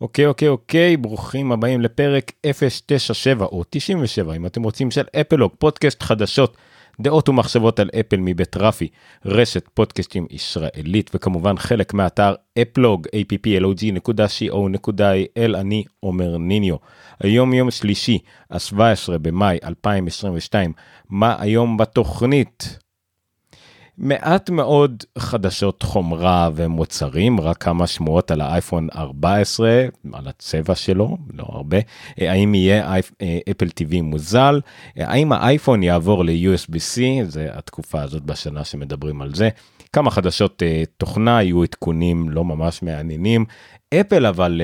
אוקיי 0.00 0.26
אוקיי 0.26 0.48
אוקיי 0.48 0.96
ברוכים 0.96 1.52
הבאים 1.52 1.80
לפרק 1.80 2.32
097 2.46 3.44
או 3.44 3.64
97 3.70 4.36
אם 4.36 4.46
אתם 4.46 4.62
רוצים 4.62 4.90
של 4.90 5.04
אפלוג 5.20 5.52
פודקאסט 5.58 6.02
חדשות 6.02 6.56
דעות 7.00 7.28
ומחשבות 7.28 7.80
על 7.80 7.90
אפל 8.00 8.16
מבית 8.20 8.56
רפי 8.56 8.88
רשת 9.24 9.68
פודקאסטים 9.74 10.26
ישראלית 10.30 11.10
וכמובן 11.14 11.58
חלק 11.58 11.94
מהאתר 11.94 12.34
אפלוג 12.62 13.06
applog.co.il 13.06 15.56
אני 15.56 15.84
עומר 16.00 16.36
ניניו 16.36 16.76
היום 17.20 17.54
יום 17.54 17.70
שלישי 17.70 18.18
ה-17 18.50 19.18
במאי 19.22 19.58
2022 19.64 20.72
מה 21.10 21.36
היום 21.38 21.76
בתוכנית. 21.76 22.85
מעט 23.98 24.50
מאוד 24.50 25.04
חדשות 25.18 25.82
חומרה 25.82 26.50
ומוצרים, 26.54 27.40
רק 27.40 27.62
כמה 27.62 27.86
שמועות 27.86 28.30
על 28.30 28.40
האייפון 28.40 28.88
14, 28.96 29.84
על 30.12 30.28
הצבע 30.28 30.74
שלו, 30.74 31.16
לא 31.34 31.44
הרבה. 31.48 31.76
האם 32.18 32.54
יהיה 32.54 32.98
אפל 33.50 33.66
TV 33.66 34.02
מוזל? 34.02 34.60
האם 34.96 35.32
האייפון 35.32 35.82
יעבור 35.82 36.24
ל-USB-C? 36.24 37.00
זה 37.28 37.48
התקופה 37.52 38.02
הזאת 38.02 38.22
בשנה 38.22 38.64
שמדברים 38.64 39.22
על 39.22 39.34
זה. 39.34 39.48
כמה 39.92 40.10
חדשות 40.10 40.62
תוכנה, 40.98 41.42
יהיו 41.42 41.62
עדכונים 41.62 42.28
לא 42.28 42.44
ממש 42.44 42.82
מעניינים. 42.82 43.44
אפל 43.94 44.26
אבל 44.26 44.62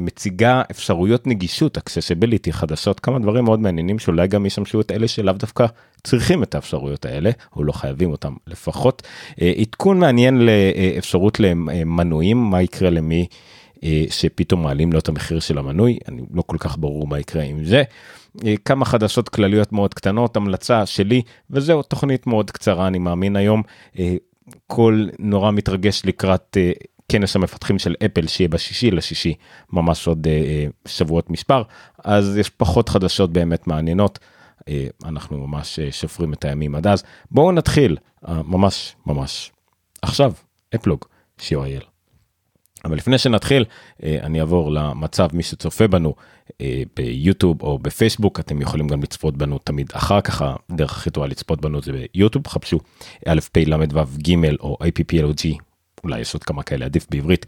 מציגה 0.00 0.62
אפשרויות 0.70 1.26
נגישות, 1.26 1.78
accessibility 1.78 2.52
חדשות, 2.52 3.00
כמה 3.00 3.18
דברים 3.18 3.44
מאוד 3.44 3.60
מעניינים 3.60 3.98
שאולי 3.98 4.28
גם 4.28 4.46
ישמשו 4.46 4.80
את 4.80 4.90
אלה 4.90 5.08
שלאו 5.08 5.32
דווקא 5.32 5.66
צריכים 6.04 6.42
את 6.42 6.54
האפשרויות 6.54 7.04
האלה, 7.04 7.30
או 7.56 7.64
לא 7.64 7.72
חייבים 7.72 8.10
אותם 8.10 8.34
לפחות. 8.46 9.02
עדכון 9.60 9.98
מעניין 10.00 10.46
לאפשרות 10.46 11.40
למנויים, 11.40 12.36
מה 12.36 12.62
יקרה 12.62 12.90
למי 12.90 13.26
שפתאום 14.10 14.62
מעלים 14.62 14.92
לו 14.92 14.98
את 14.98 15.08
המחיר 15.08 15.40
של 15.40 15.58
המנוי, 15.58 15.98
אני 16.08 16.22
לא 16.34 16.42
כל 16.42 16.56
כך 16.58 16.78
ברור 16.78 17.06
מה 17.06 17.18
יקרה 17.18 17.42
עם 17.42 17.64
זה. 17.64 17.82
כמה 18.64 18.84
חדשות 18.84 19.28
כלליות 19.28 19.72
מאוד 19.72 19.94
קטנות, 19.94 20.36
המלצה 20.36 20.86
שלי, 20.86 21.22
וזהו, 21.50 21.82
תוכנית 21.82 22.26
מאוד 22.26 22.50
קצרה, 22.50 22.86
אני 22.86 22.98
מאמין 22.98 23.36
היום. 23.36 23.62
כל 24.66 25.06
נורא 25.18 25.50
מתרגש 25.50 26.02
לקראת 26.04 26.56
כנס 27.08 27.36
המפתחים 27.36 27.78
של 27.78 27.94
אפל 28.06 28.26
שיהיה 28.26 28.48
בשישי 28.48 28.90
לשישי 28.90 29.34
ממש 29.72 30.06
עוד 30.06 30.26
אה, 30.26 30.66
שבועות 30.86 31.30
מספר. 31.30 31.62
אז 32.04 32.36
יש 32.36 32.50
פחות 32.50 32.88
חדשות 32.88 33.32
באמת 33.32 33.66
מעניינות. 33.66 34.18
אה, 34.68 34.86
אנחנו 35.04 35.46
ממש 35.46 35.78
אה, 35.78 35.92
שופרים 35.92 36.32
את 36.32 36.44
הימים 36.44 36.74
עד 36.74 36.86
אז. 36.86 37.04
בואו 37.30 37.52
נתחיל 37.52 37.96
אה, 38.28 38.42
ממש 38.42 38.96
ממש 39.06 39.52
עכשיו 40.02 40.32
אפלוג 40.74 41.04
co.il. 41.40 41.97
אבל 42.84 42.96
לפני 42.96 43.18
שנתחיל 43.18 43.64
אה, 44.02 44.18
אני 44.22 44.40
אעבור 44.40 44.72
למצב 44.72 45.28
מי 45.32 45.42
שצופה 45.42 45.86
בנו 45.86 46.14
אה, 46.60 46.82
ביוטיוב 46.96 47.62
או 47.62 47.78
בפייסבוק 47.78 48.40
אתם 48.40 48.60
יכולים 48.60 48.88
גם 48.88 49.02
לצפות 49.02 49.36
בנו 49.36 49.58
תמיד 49.58 49.90
אחר 49.92 50.20
כך 50.20 50.42
הדרך 50.70 50.92
הכי 50.92 51.10
טובה 51.10 51.26
לצפות 51.26 51.60
בנו 51.60 51.82
זה 51.82 51.92
ביוטיוב 51.92 52.46
חפשו 52.46 52.78
א' 53.26 53.40
פ' 53.52 53.58
ל' 53.58 53.74
ו' 53.92 54.18
ג' 54.28 54.60
או 54.60 54.78
IPPLOG 54.82 55.58
אולי 56.04 56.20
יש 56.20 56.34
עוד 56.34 56.44
כמה 56.44 56.62
כאלה 56.62 56.84
עדיף 56.84 57.06
בעברית 57.10 57.46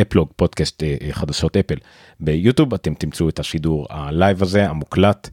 אפלוג 0.00 0.28
פודקאסט 0.36 0.82
חדשות 1.10 1.56
אפל. 1.56 1.74
ביוטיוב 2.20 2.74
אתם 2.74 2.94
תמצאו 2.94 3.28
את 3.28 3.38
השידור 3.38 3.86
ה 3.90 4.00
live 4.00 4.42
הזה 4.42 4.68
המוקלט 4.68 5.28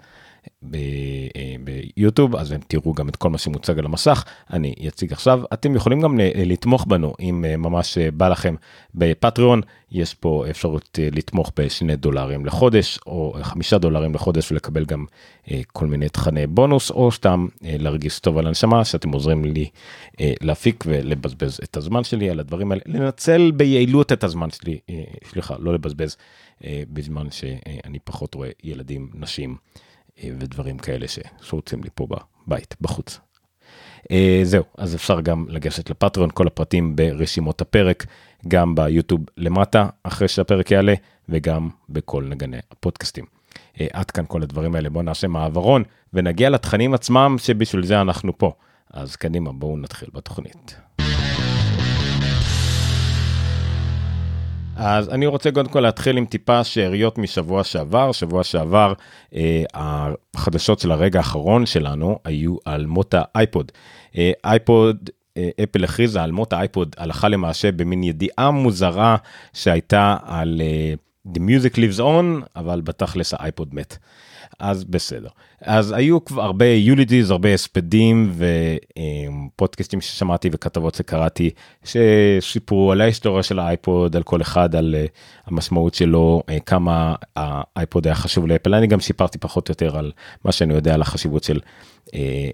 ביוטיוב 1.64 2.36
אז 2.36 2.52
גם 2.52 2.62
תראו 2.68 2.94
גם 2.94 3.10
את 3.10 3.16
כל 3.16 3.30
מה 3.30 3.38
שמוצג 3.38 3.80
על 3.80 3.86
המסך. 3.86 4.24
אני 4.54 4.76
אציג 4.88 5.14
עכשיו. 5.14 5.42
אתם 5.54 5.76
יכולים 5.76 6.02
גם 6.02 6.20
לתמוך 6.20 6.86
בנו 6.86 7.14
אם 7.20 7.46
ממש 7.58 7.98
בא 7.98 8.30
לכם 8.30 8.56
בפטריון. 8.96 9.62
יש 9.92 10.14
פה 10.14 10.46
אפשרות 10.50 11.00
לתמוך 11.12 11.52
בשני 11.60 11.96
דולרים 11.96 12.46
לחודש 12.46 13.00
או 13.08 13.36
חמישה 13.42 13.78
דולרים 13.78 14.16
לחודש 14.16 14.52
ולקבל 14.52 14.86
גם 14.86 15.06
כל 15.68 15.88
מיני 15.88 16.10
תכני 16.10 16.48
בונוס 16.48 16.92
או 16.92 17.12
סתם 17.12 17.48
להרגיש 17.62 18.20
טוב 18.20 18.38
על 18.38 18.48
הנשמה 18.48 18.86
שאתם 18.86 19.12
עוזרים 19.12 19.46
לי 19.46 19.70
להפיק 20.20 20.84
ולבזבז 20.88 21.60
את 21.64 21.78
הזמן 21.78 22.04
שלי 22.04 22.30
על 22.30 22.40
הדברים 22.40 22.72
האלה. 22.72 22.82
לנצל 22.86 23.52
ביעילות 23.52 24.14
את 24.14 24.24
הזמן 24.24 24.50
שלי 24.50 24.80
סליחה 25.30 25.56
לא 25.60 25.74
לבזבז 25.74 26.18
בזמן 26.66 27.32
שאני 27.32 28.00
פחות 28.04 28.34
רואה 28.34 28.50
ילדים 28.64 29.10
נשים. 29.14 29.58
ודברים 30.24 30.78
כאלה 30.78 31.06
שרוצים 31.42 31.84
לי 31.84 31.90
פה 31.96 32.08
בבית 32.48 32.76
בחוץ. 32.82 33.20
זהו 34.44 34.64
אז 34.78 34.96
אפשר 34.96 35.22
גם 35.22 35.46
לגשת 35.50 35.90
לפטריון 35.90 36.30
כל 36.34 36.48
הפרטים 36.48 36.96
ברשימות 36.96 37.62
הפרק 37.62 38.06
גם 38.48 38.76
ביוטיוב 38.76 39.22
למטה 39.38 39.90
אחרי 40.04 40.28
שהפרק 40.28 40.72
יעלה 40.72 40.94
וגם 41.30 41.70
בכל 41.90 42.24
נגני 42.24 42.58
הפודקאסטים. 42.72 43.26
עד 43.94 44.12
כאן 44.12 44.24
כל 44.28 44.44
הדברים 44.44 44.76
האלה 44.76 44.90
בואו 44.90 45.04
נעשה 45.04 45.28
מעברון 45.28 45.84
ונגיע 46.14 46.50
לתכנים 46.50 46.94
עצמם 46.94 47.36
שבשביל 47.40 47.86
זה 47.86 48.02
אנחנו 48.02 48.38
פה 48.38 48.52
אז 48.94 49.16
קדימה 49.16 49.52
בואו 49.52 49.78
נתחיל 49.78 50.10
בתוכנית. 50.14 50.76
אז 54.78 55.10
אני 55.10 55.26
רוצה 55.26 55.52
קודם 55.52 55.70
כל 55.70 55.80
להתחיל 55.80 56.18
עם 56.18 56.26
טיפה 56.26 56.64
שאריות 56.64 57.18
משבוע 57.18 57.64
שעבר 57.64 58.12
שבוע 58.12 58.44
שעבר 58.44 58.94
אה, 59.36 59.64
החדשות 59.74 60.80
של 60.80 60.92
הרגע 60.92 61.20
האחרון 61.20 61.66
שלנו 61.66 62.20
היו 62.26 62.56
על 62.66 62.86
מות 62.86 63.16
האייפוד 63.18 63.72
אה, 64.18 64.32
אייפוד 64.46 65.10
אה, 65.38 65.50
אפל 65.64 65.84
הכריזה 65.84 66.24
על 66.24 66.32
מות 66.32 66.54
האייפוד 66.54 66.96
הלכה 66.98 67.28
למעשה 67.28 67.72
במין 67.72 68.04
ידיעה 68.04 68.52
מוזרה 68.52 69.18
שהייתה 69.54 70.18
על 70.26 70.62
אה, 70.62 70.94
The 71.34 71.40
Music 71.40 71.76
Lives 71.76 72.00
On 72.00 72.46
אבל 72.56 72.82
בתכלס 72.82 73.34
האייפוד 73.34 73.76
מת. 73.76 73.98
אז 74.60 74.84
בסדר. 74.84 75.30
אז 75.62 75.92
היו 75.92 76.26
כבר 76.26 76.42
הרבה 76.42 76.66
eulogies, 76.66 77.32
הרבה 77.32 77.54
הספדים 77.54 78.34
ופודקאסטים 79.56 80.02
ששמעתי 80.02 80.50
וכתבות 80.52 80.96
שקראתי 80.96 81.50
שסיפרו 81.84 82.92
על 82.92 83.02
ההיסטוריה 83.02 83.44
של 83.44 83.60
האייפוד, 83.60 84.16
על 84.16 84.24
כל 84.24 84.42
אחד, 84.42 84.76
על 84.76 84.96
אה, 84.98 85.06
המשמעות 85.46 85.94
שלו, 85.94 86.44
אה, 86.50 86.60
כמה 86.60 87.16
האייפוד 87.36 88.08
היה 88.08 88.16
חשוב 88.16 88.48
לאפל. 88.48 88.76
אני 88.76 88.88
גם 88.88 89.00
סיפרתי 89.00 89.38
פחות 89.38 89.70
או 89.70 89.72
יותר 89.72 89.98
על 89.98 90.12
מה 90.46 90.52
שאני 90.52 90.74
יודע 90.74 90.94
על 90.94 91.02
החשיבות 91.02 91.44
של 91.44 91.60
אה, 92.16 92.50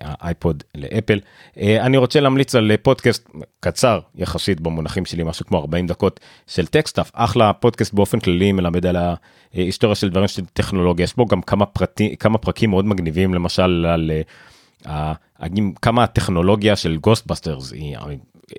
האייפוד 0.00 0.62
לאפל. 0.74 1.20
אני 1.56 1.96
רוצה 1.96 2.20
להמליץ 2.20 2.54
על 2.54 2.76
פודקאסט 2.82 3.30
קצר 3.60 4.00
יחסית 4.14 4.60
במונחים 4.60 5.04
שלי 5.04 5.22
משהו 5.22 5.46
כמו 5.46 5.58
40 5.58 5.86
דקות 5.86 6.20
של 6.46 6.66
טקסטאפ 6.66 7.10
אחלה 7.12 7.52
פודקאסט 7.52 7.94
באופן 7.94 8.20
כללי 8.20 8.52
מלמד 8.52 8.86
על 8.86 8.96
ההיסטוריה 9.54 9.94
של 9.94 10.10
דברים 10.10 10.28
של 10.28 10.44
טכנולוגיה 10.52 11.04
יש 11.04 11.16
בו 11.16 11.26
גם 11.26 11.42
כמה 11.42 11.66
פרטים 11.66 12.16
כמה 12.16 12.38
פרקים 12.38 12.70
מאוד 12.70 12.84
מגניבים 12.84 13.34
למשל 13.34 13.86
על 13.86 14.10
כמה 15.82 16.04
הטכנולוגיה 16.04 16.76
של 16.76 16.96
גוסטבאסטרס 16.96 17.72
היא 17.72 17.96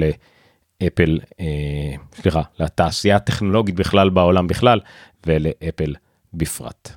לאפל, 0.82 1.20
אה, 1.40 1.96
סליחה, 2.16 2.42
לתעשייה 2.60 3.16
הטכנולוגית 3.16 3.76
בכלל 3.76 4.10
בעולם 4.10 4.48
בכלל 4.48 4.80
ולאפל 5.28 5.96
בפרט. 6.34 6.92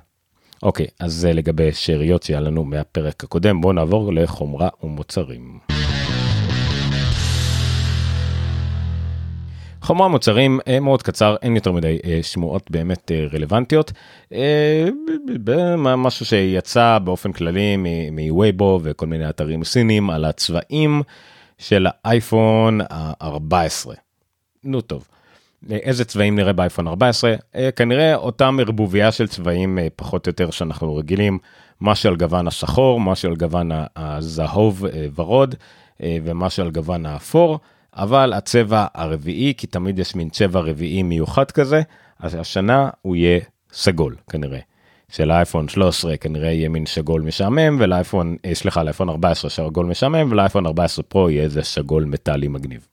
אוקיי, 0.63 0.87
אז 0.99 1.13
זה 1.13 1.33
לגבי 1.33 1.71
שאריות 1.73 2.23
שהיה 2.23 2.39
לנו 2.39 2.63
מהפרק 2.63 3.23
הקודם, 3.23 3.61
בואו 3.61 3.73
נעבור 3.73 4.13
לחומרה 4.13 4.69
ומוצרים. 4.83 5.59
חומרה 9.81 10.07
מוצרים 10.07 10.59
אה, 10.67 10.79
מאוד 10.79 11.03
קצר 11.03 11.35
אין 11.41 11.55
יותר 11.55 11.71
מדי 11.71 11.97
אה, 12.05 12.19
שמועות 12.21 12.71
באמת 12.71 13.11
אה, 13.11 13.25
רלוונטיות 13.33 13.91
משהו 15.77 16.25
שיצא 16.25 16.97
באופן 17.03 17.31
כללי 17.31 17.77
מווייבו 18.11 18.79
וכל 18.83 19.07
מיני 19.07 19.29
אתרים 19.29 19.63
סינים 19.63 20.09
על 20.09 20.25
הצבעים 20.25 21.01
של 21.59 21.87
האייפון 22.03 22.79
ה-14. 22.89 23.89
נו 24.63 24.81
טוב. 24.81 25.07
איזה 25.69 26.05
צבעים 26.05 26.35
נראה 26.35 26.53
באייפון 26.53 26.87
14 26.87 27.35
כנראה 27.75 28.15
אותם 28.15 28.57
ערבוביה 28.61 29.11
של 29.11 29.27
צבעים 29.27 29.79
פחות 29.95 30.27
או 30.27 30.29
יותר 30.29 30.51
שאנחנו 30.51 30.95
רגילים 30.95 31.39
מה 31.79 31.95
שעל 31.95 32.15
גוון 32.15 32.47
השחור 32.47 32.99
מה 32.99 33.15
שעל 33.15 33.35
גוון 33.35 33.71
הזהוב 33.95 34.85
ורוד 35.15 35.55
ומה 36.03 36.49
שעל 36.49 36.71
גוון 36.71 37.05
האפור. 37.05 37.59
אבל 37.93 38.33
הצבע 38.33 38.85
הרביעי, 38.93 39.53
כי 39.57 39.67
תמיד 39.67 39.99
יש 39.99 40.15
מין 40.15 40.29
צבע 40.29 40.59
רביעי 40.59 41.03
מיוחד 41.03 41.51
כזה, 41.51 41.81
אז 42.19 42.35
השנה 42.35 42.89
הוא 43.01 43.15
יהיה 43.15 43.39
סגול 43.73 44.15
כנראה. 44.29 44.59
של 45.09 45.31
האייפון 45.31 45.67
13 45.67 46.17
כנראה 46.17 46.51
יהיה 46.51 46.69
מין 46.69 46.85
שגול 46.85 47.21
משעמם 47.21 47.77
ולאייפון, 47.79 48.35
אה, 48.45 48.55
סליחה, 48.55 48.83
לאייפון 48.83 49.09
14 49.09 49.49
שגול 49.49 49.85
משעמם 49.85 50.31
ולאייפון 50.31 50.65
14 50.65 51.03
פרו 51.03 51.29
יהיה 51.29 51.43
איזה 51.43 51.63
שגול 51.63 52.05
מטאלי 52.05 52.47
מגניב. 52.47 52.87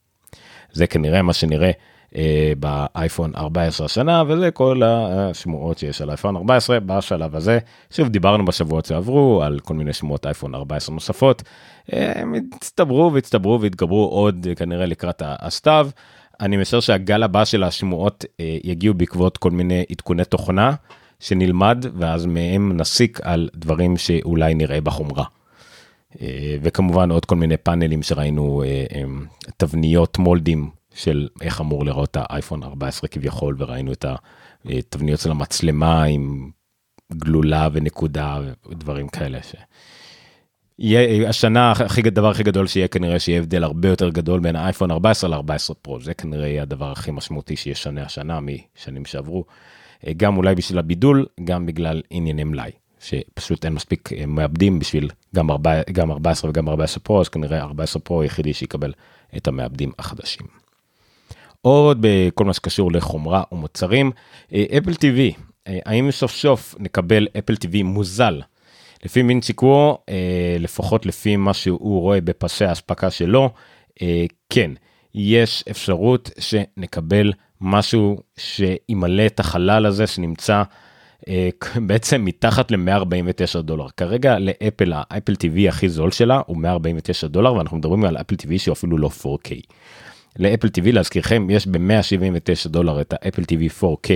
זה 0.73 0.87
כנראה 0.87 1.23
מה 1.23 1.33
שנראה 1.33 1.71
אה, 2.17 2.53
באייפון 2.59 3.33
14 3.37 3.85
השנה 3.85 4.23
וזה 4.29 4.51
כל 4.51 4.83
השמועות 4.85 5.79
שיש 5.79 6.03
על 6.03 6.11
אייפון 6.11 6.37
14 6.37 6.81
בשלב 6.81 7.37
הזה. 7.37 7.59
שוב 7.91 8.09
דיברנו 8.09 8.45
בשבועות 8.45 8.85
שעברו 8.85 9.43
על 9.43 9.59
כל 9.59 9.75
מיני 9.75 9.93
שמועות 9.93 10.27
אייפון 10.27 10.55
14 10.55 10.95
נוספות. 10.95 11.43
הם 11.93 12.35
הצטברו 12.57 13.13
והצטברו 13.13 13.61
והתגברו 13.61 14.05
עוד 14.05 14.47
כנראה 14.57 14.87
לקראת 14.87 15.23
הסתיו. 15.27 15.89
אני 16.41 16.57
משער 16.57 16.81
שהגל 16.81 17.23
הבא 17.23 17.45
של 17.45 17.65
השמועות 17.65 18.25
אה, 18.41 18.59
יגיעו 18.65 18.95
בעקבות 18.95 19.37
כל 19.37 19.51
מיני 19.51 19.85
עדכוני 19.91 20.25
תוכנה 20.25 20.75
שנלמד 21.21 21.85
ואז 21.99 22.27
מהם 22.27 22.77
נסיק 22.77 23.21
על 23.23 23.49
דברים 23.55 23.97
שאולי 23.97 24.55
נראה 24.55 24.81
בחומרה. 24.81 25.25
אה, 26.21 26.57
וכמובן 26.63 27.11
עוד 27.11 27.25
כל 27.25 27.37
מיני 27.37 27.57
פאנלים 27.57 28.03
שראינו 28.03 28.63
תבניות 29.57 30.19
מולדים 30.19 30.71
של 30.95 31.29
איך 31.41 31.61
אמור 31.61 31.85
לראות 31.85 32.17
האייפון 32.21 32.63
14 32.63 33.09
כביכול 33.09 33.57
וראינו 33.59 33.93
את 33.93 34.05
התבניות 34.65 35.21
של 35.21 35.31
המצלמה 35.31 36.05
עם 36.05 36.51
גלולה 37.13 37.69
ונקודה 37.73 38.41
ודברים 38.71 39.09
כאלה. 39.09 39.43
ש... 39.43 39.55
יהיה 40.79 41.29
השנה 41.29 41.73
הכי 41.73 42.03
דבר 42.03 42.31
הכי 42.31 42.43
גדול 42.43 42.67
שיהיה 42.67 42.89
כנראה 42.89 43.19
שיהיה 43.19 43.39
הבדל 43.39 43.65
הרבה 43.65 43.89
יותר 43.89 44.09
גדול 44.09 44.41
בין 44.41 44.57
האייפון 44.57 44.91
14 44.91 45.31
ל-14 45.31 45.75
פרו 45.83 46.01
זה 46.01 46.15
כנראה 46.15 46.47
יהיה 46.49 46.63
הדבר 46.63 46.93
הכי 46.93 47.11
משמעותי 47.11 47.57
שישנה 47.57 48.03
השנה 48.03 48.41
משנים 48.41 49.05
שעברו. 49.05 49.45
גם 50.17 50.37
אולי 50.37 50.55
בשביל 50.55 50.79
הבידול 50.79 51.27
גם 51.45 51.67
בגלל 51.67 52.03
ענייני 52.11 52.45
מלאי 52.45 52.71
שפשוט 53.01 53.65
אין 53.65 53.73
מספיק 53.73 54.11
מעבדים 54.27 54.79
בשביל 54.79 55.11
גם, 55.35 55.51
4, 55.51 55.83
גם 55.93 56.11
14 56.11 56.51
וגם 56.51 56.69
14 56.69 57.01
פרו 57.01 57.21
אז 57.21 57.29
כנראה 57.29 57.63
14 57.63 58.03
פרו 58.03 58.23
היחידי 58.23 58.55
שיקבל 58.55 58.93
את 59.37 59.49
המעבדים 59.49 59.93
החדשים. 59.99 60.47
עוד 61.63 61.99
בכל 62.01 62.45
מה 62.45 62.53
שקשור 62.53 62.93
לחומרה 62.93 63.43
ומוצרים 63.53 64.13
אפל 64.53 64.95
טיווי 64.95 65.33
האם 65.67 66.11
סוף 66.11 66.33
סוף 66.33 66.75
נקבל 66.79 67.27
אפל 67.39 67.57
טיווי 67.57 67.83
מוזל. 67.83 68.41
לפי 69.05 69.23
מין 69.23 69.41
ציקוו 69.41 69.99
אה, 70.09 70.57
לפחות 70.59 71.07
לפי 71.07 71.37
מה 71.37 71.55
שהוא 71.55 72.01
רואה 72.01 72.21
בפסי 72.21 72.65
האספקה 72.65 73.11
שלו 73.11 73.51
אה, 74.03 74.25
כן 74.51 74.71
יש 75.15 75.65
אפשרות 75.71 76.31
שנקבל 76.39 77.33
משהו 77.61 78.19
שימלא 78.37 79.27
את 79.27 79.41
החלל 79.41 79.87
הזה 79.87 80.07
שנמצא 80.07 80.63
אה, 81.29 81.49
בעצם 81.87 82.25
מתחת 82.25 82.71
ל-149 82.71 83.61
דולר 83.61 83.87
כרגע 83.97 84.39
לאפל 84.39 84.93
האפל 84.97 85.33
TV 85.33 85.69
הכי 85.69 85.89
זול 85.89 86.11
שלה 86.11 86.41
הוא 86.47 86.57
149 86.57 87.27
דולר 87.27 87.55
ואנחנו 87.55 87.77
מדברים 87.77 88.05
על 88.05 88.17
אפל 88.17 88.35
TV 88.35 88.59
שהוא 88.59 88.73
אפילו 88.73 88.99
לא 88.99 89.11
4K. 89.23 89.51
לאפל 90.39 90.69
TV 90.69 90.93
להזכירכם 90.93 91.51
יש 91.51 91.67
ב-179 91.67 92.69
דולר 92.69 93.01
את 93.01 93.15
האפל 93.17 93.43
TV 93.43 93.83
4K 93.83 94.11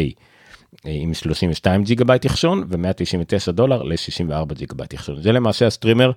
אה, 0.86 0.92
עם 0.94 1.14
32 1.14 1.84
ג'יגה 1.84 2.04
בייט 2.04 2.24
אחסון 2.24 2.64
ו-199 2.68 3.52
דולר 3.52 3.82
ל-64 3.82 4.54
ג'יגה 4.54 4.74
בייט 4.74 4.92
אחסון. 4.92 5.22
זה 5.22 5.32
למעשה 5.32 5.66
הסטרימר 5.66 6.12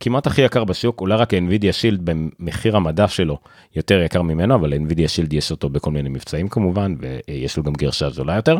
כמעט 0.00 0.26
הכי 0.26 0.42
יקר 0.42 0.64
בשוק, 0.64 1.00
אולי 1.00 1.16
רק 1.16 1.34
NVIDIA 1.34 1.72
Shield 1.72 2.00
במחיר 2.04 2.76
המדף 2.76 3.10
שלו 3.10 3.38
יותר 3.76 4.02
יקר 4.02 4.22
ממנו, 4.22 4.54
אבל 4.54 4.72
NVIDIA 4.72 5.08
Shield 5.08 5.32
יש 5.32 5.50
אותו 5.50 5.68
בכל 5.68 5.90
מיני 5.90 6.08
מבצעים 6.08 6.48
כמובן, 6.48 6.94
ויש 7.00 7.56
לו 7.56 7.62
גם 7.62 7.72
גרסה 7.72 8.10
זולה 8.10 8.36
יותר. 8.36 8.58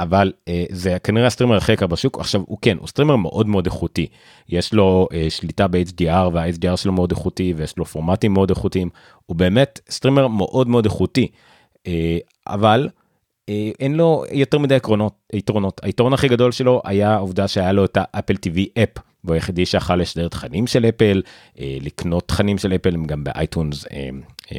אבל 0.00 0.32
אה, 0.48 0.64
זה 0.70 0.96
כנראה 1.04 1.26
הסטרימר 1.26 1.56
הכי 1.56 1.72
יקר 1.72 1.86
בשוק. 1.86 2.18
עכשיו 2.18 2.42
הוא 2.46 2.58
כן 2.62 2.76
הוא 2.80 2.88
סטרימר 2.88 3.16
מאוד 3.16 3.46
מאוד 3.46 3.66
איכותי. 3.66 4.06
יש 4.48 4.72
לו 4.72 5.08
אה, 5.12 5.30
שליטה 5.30 5.68
ב-HDR 5.68 6.28
וה-HDR 6.32 6.76
שלו 6.76 6.92
מאוד 6.92 7.10
איכותי 7.10 7.54
ויש 7.56 7.78
לו 7.78 7.84
פורמטים 7.84 8.32
מאוד 8.32 8.50
איכותיים. 8.50 8.88
הוא 9.26 9.36
באמת 9.36 9.80
סטרימר 9.90 10.28
מאוד 10.28 10.68
מאוד 10.68 10.84
איכותי. 10.84 11.28
אה, 11.86 12.18
אבל 12.46 12.88
אה, 13.48 13.70
אין 13.80 13.94
לו 13.94 14.24
יותר 14.32 14.58
מדי 14.58 14.74
עקרונות 14.74 15.14
יתרונות. 15.32 15.80
היתרון 15.84 16.12
הכי 16.12 16.28
גדול 16.28 16.52
שלו 16.52 16.82
היה 16.84 17.14
העובדה 17.14 17.48
שהיה 17.48 17.72
לו 17.72 17.84
את 17.84 17.98
האפל 18.00 18.34
TV 18.34 18.82
app 18.82 18.98
והוא 19.24 19.34
היחידי 19.34 19.66
שיכול 19.66 20.00
לשדר 20.00 20.28
תכנים 20.28 20.66
של 20.66 20.84
אפל 20.84 21.22
אה, 21.60 21.78
לקנות 21.80 22.28
תכנים 22.28 22.58
של 22.58 22.74
אפל 22.74 22.94
הם 22.94 23.04
גם 23.04 23.24
ב 23.24 23.33
iTunes 23.33 23.86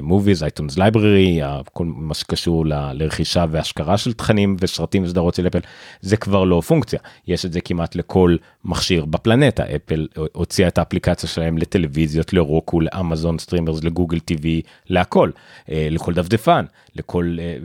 Movies 0.02 0.44
iTunes 0.44 0.78
Library 0.78 1.42
כל 1.74 1.86
מה 1.86 2.14
שקשור 2.14 2.66
לרכישה 2.94 3.46
והשכרה 3.52 3.98
של 3.98 4.14
תכנים 4.14 4.56
וסרטים 4.60 5.04
וסדרות 5.04 5.36
של 5.36 5.48
אפל 5.48 5.60
זה 6.02 6.18
כבר 6.18 6.44
לא 6.44 6.62
פונקציה. 6.62 7.00
יש 7.28 7.46
את 7.46 7.54
זה 7.54 7.62
כמעט 7.62 7.96
לכל 7.96 8.36
מכשיר 8.66 9.06
בפלנטה. 9.06 9.64
אפל 9.76 10.08
הוציאה 10.34 10.68
את 10.68 10.78
האפליקציה 10.78 11.30
שלהם 11.30 11.58
לטלוויזיות 11.58 12.34
לרוקו 12.34 12.82
לאמזון 12.82 13.40
streamers 13.40 13.84
לגוגל 13.84 14.20
TV 14.20 14.62
להכל. 14.90 15.32
אה, 15.70 15.88
לכל 15.92 16.14
דפדפן 16.14 16.66
לכל 16.96 17.38
אה, 17.40 17.58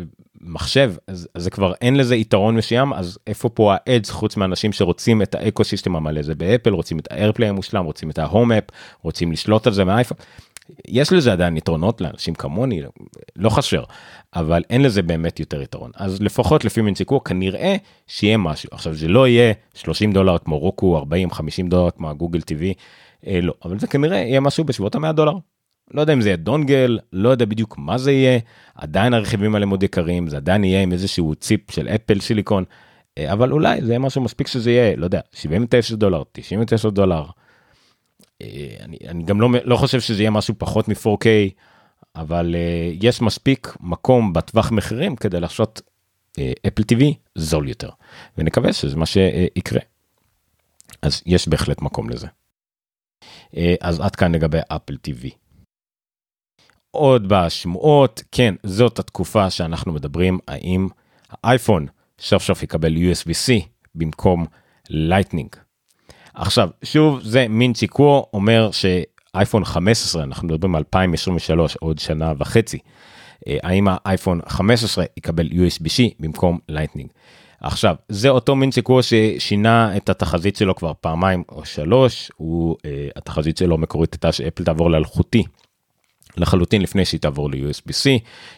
מחשב 0.47 0.93
אז, 1.07 1.29
אז 1.35 1.43
זה 1.43 1.51
כבר 1.51 1.73
אין 1.81 1.97
לזה 1.97 2.17
יתרון 2.17 2.57
מסוים 2.57 2.93
אז 2.93 3.19
איפה 3.27 3.49
פה 3.49 3.75
ה 3.75 3.82
edge 3.82 4.11
חוץ 4.11 4.37
מאנשים 4.37 4.73
שרוצים 4.73 5.23
את 5.23 5.35
ה 5.35 5.65
ecosystem 5.65 5.97
המלא? 5.97 6.23
זה 6.23 6.35
באפל 6.35 6.71
רוצים 6.71 6.99
את 6.99 7.13
ה 7.13 7.17
AirPlay 7.17 7.49
המושלם 7.49 7.85
רוצים 7.85 8.11
את 8.11 8.19
ה 8.19 8.25
Home 8.25 8.53
app 8.53 8.65
רוצים 9.03 9.33
לשלוט 9.33 9.67
על 9.67 9.73
זה 9.73 9.85
מאייפון. 9.85 10.17
יש 10.89 11.13
לזה 11.13 11.33
עדיין 11.33 11.57
יתרונות 11.57 12.01
לאנשים 12.01 12.35
כמוני 12.35 12.83
לא 13.37 13.51
חסר 13.51 13.85
אבל 14.35 14.63
אין 14.71 14.83
לזה 14.83 15.03
באמת 15.03 15.41
יותר 15.41 15.63
יתרון. 15.63 15.91
אז 15.97 16.23
לפחות 16.23 16.65
לפי 16.65 16.81
מנציקו 16.81 17.25
כנראה 17.25 17.77
שיהיה 18.07 18.37
משהו. 18.37 18.69
עכשיו 18.73 18.95
זה 18.95 19.09
לא 19.09 19.29
יהיה 19.29 19.53
30 19.75 20.13
דולר 20.13 20.39
כמו 20.39 20.59
רוקו 20.59 20.97
40 20.97 21.31
50 21.31 21.69
דולר 21.69 21.91
כמו 21.91 22.11
הגוגל 22.11 22.41
טיווי 22.41 22.75
אה, 23.27 23.41
לא. 23.43 23.55
אבל 23.65 23.79
זה 23.79 23.87
כנראה 23.87 24.17
יהיה 24.17 24.41
משהו 24.41 24.65
בסביבות 24.65 24.95
המאה 24.95 25.13
דולר 25.13 25.33
לא 25.95 26.01
יודע 26.01 26.13
אם 26.13 26.21
זה 26.21 26.29
יהיה 26.29 26.37
דונגל, 26.37 26.99
לא 27.13 27.29
יודע 27.29 27.45
בדיוק 27.45 27.79
מה 27.79 27.99
זה 27.99 28.13
יהיה, 28.13 28.39
עדיין 28.75 29.15
הרכיבים 29.15 29.55
האלה 29.55 29.67
מאוד 29.67 29.83
יקרים, 29.83 30.29
זה 30.29 30.37
עדיין 30.37 30.65
יהיה 30.65 30.83
עם 30.83 30.93
איזשהו 30.93 31.35
ציפ 31.35 31.71
של 31.71 31.89
אפל 31.89 32.21
סיליקון, 32.21 32.65
אה, 33.19 33.33
אבל 33.33 33.53
אולי 33.53 33.83
זה 33.83 33.93
יהיה 33.93 33.99
משהו 33.99 34.23
מספיק 34.23 34.47
שזה 34.47 34.71
יהיה, 34.71 34.97
לא 34.97 35.05
יודע, 35.05 35.21
79 35.33 35.97
דולר, 35.97 36.23
99 36.33 36.91
דולר. 36.91 37.25
אה, 38.43 38.77
אני, 38.81 38.97
אני 39.09 39.25
גם 39.25 39.41
לא, 39.41 39.49
לא 39.65 39.77
חושב 39.77 40.01
שזה 40.01 40.23
יהיה 40.23 40.31
משהו 40.31 40.55
פחות 40.59 40.89
מ-4K, 40.89 41.27
אבל 42.17 42.55
uh, 42.55 42.99
יש 43.03 43.23
מספיק 43.23 43.77
מקום 43.81 44.33
בטווח 44.33 44.73
מחירים 44.73 45.17
כדי 45.17 45.41
לעשות 45.41 45.81
אפל 46.67 46.83
TV 46.83 47.05
זול 47.35 47.69
יותר, 47.69 47.91
ונקווה 48.39 48.73
שזה 48.73 48.97
מה 48.97 49.07
שיקרה. 49.07 49.81
אז 51.03 51.23
יש 51.27 51.49
בהחלט 51.49 51.83
מקום 51.83 52.11
לזה. 52.11 52.27
אז 53.81 54.01
עד 54.01 54.17
כאן 54.17 54.35
לגבי 54.35 54.59
אפל 54.69 54.95
TV. 55.09 55.46
עוד 56.91 57.29
בשמועות, 57.29 58.23
כן, 58.33 58.55
זאת 58.63 58.99
התקופה 58.99 59.51
שאנחנו 59.51 59.93
מדברים 59.93 60.39
האם 60.49 60.89
שאייפון 61.31 61.87
סוף 62.21 62.43
סוף 62.43 62.63
יקבל 62.63 62.95
USB-C 62.97 63.53
במקום 63.95 64.47
לייטנינג. 64.91 65.49
עכשיו 66.35 66.69
שוב 66.83 67.21
זה 67.23 67.47
מין 67.49 67.73
צ'יקו 67.73 68.27
אומר 68.33 68.71
שאייפון 68.71 69.65
15 69.65 70.23
אנחנו 70.23 70.49
מדברים 70.49 70.75
על 70.75 70.79
2023 70.79 71.77
עוד 71.77 71.99
שנה 71.99 72.33
וחצי. 72.39 72.79
אה, 73.49 73.57
האם 73.63 73.87
האייפון 73.91 74.41
15 74.49 75.05
יקבל 75.17 75.47
USB-C 75.47 76.03
במקום 76.21 76.59
לייטנינג. 76.69 77.11
עכשיו 77.61 77.97
זה 78.09 78.29
אותו 78.29 78.57
מין 78.57 78.73
סיכוי 78.73 79.03
ששינה 79.03 79.97
את 79.97 80.09
התחזית 80.09 80.57
שלו 80.57 80.75
כבר 80.75 80.93
פעמיים 81.01 81.43
או 81.49 81.65
שלוש 81.65 82.31
הוא 82.37 82.77
אה, 82.85 83.09
התחזית 83.17 83.57
שלו 83.57 83.79
מקורית 83.79 84.15
הייתה 84.15 84.33
שאפל 84.33 84.65
תעבור 84.65 84.91
לאלחוטי. 84.91 85.45
לחלוטין 86.37 86.83
לפני 86.83 87.05
שהיא 87.05 87.21
תעבור 87.21 87.51
ל-USB-C, 87.51 88.09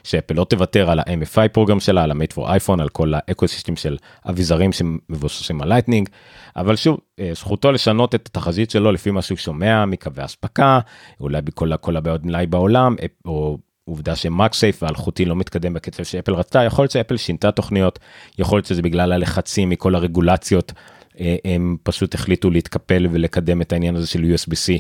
שאפל 0.05 0.35
לא 0.35 0.45
תוותר 0.45 0.91
על 0.91 0.99
ה-MFI 0.99 1.49
program 1.53 1.81
שלה, 1.81 2.03
על 2.03 2.11
ה-Made 2.11 2.35
for 2.35 2.47
iPhone, 2.47 2.81
על 2.81 2.89
כל 2.89 3.13
האקוסיסטם 3.15 3.77
של 3.77 3.97
אביזרים 4.29 4.73
שמבוססים 4.73 5.63
על 5.63 5.69
לייטנינג, 5.69 6.09
אבל 6.57 6.77
שוב, 6.77 6.99
אה, 7.21 7.31
זכותו 7.35 7.73
לשנות 7.73 8.15
את 8.15 8.27
התחזית 8.27 8.71
שלו 8.71 8.93
לפי 8.93 9.11
מה 9.11 9.23
שהוא 9.23 9.39
שומע 9.39 9.85
מקווי 9.85 10.25
אספקה, 10.25 10.81
אולי 11.21 11.43
בכל 11.43 11.77
כל 11.81 11.97
הבעיות 11.97 12.25
מלאי 12.25 12.47
בעולם, 12.47 12.97
או 13.25 13.59
עובדה 13.85 14.17
שמקסייף 14.17 14.83
ואלחוטי 14.83 15.25
לא 15.25 15.37
מתקדם 15.37 15.75
בקצב 15.75 16.03
שאפל 16.03 16.33
רצתה, 16.33 16.65
יכול 16.65 16.83
להיות 16.83 16.93
שאפל 16.93 17.17
שינתה 17.17 17.51
תוכניות, 17.51 17.99
יכול 18.39 18.59
להיות 18.59 18.67
שזה 18.67 18.83
בגלל 18.83 19.13
הלחצים 19.13 19.71
מכל 19.71 19.95
הרגולציות, 19.95 20.73
אה, 21.21 21.37
הם 21.45 21.77
פשוט 21.83 22.15
החליטו 22.15 22.51
להתקפל 22.51 23.07
ולקדם 23.11 23.63
את 23.63 23.73
העניין 23.73 23.97
הזה 23.97 24.07
של 24.07 24.35
USB-C 24.35 24.73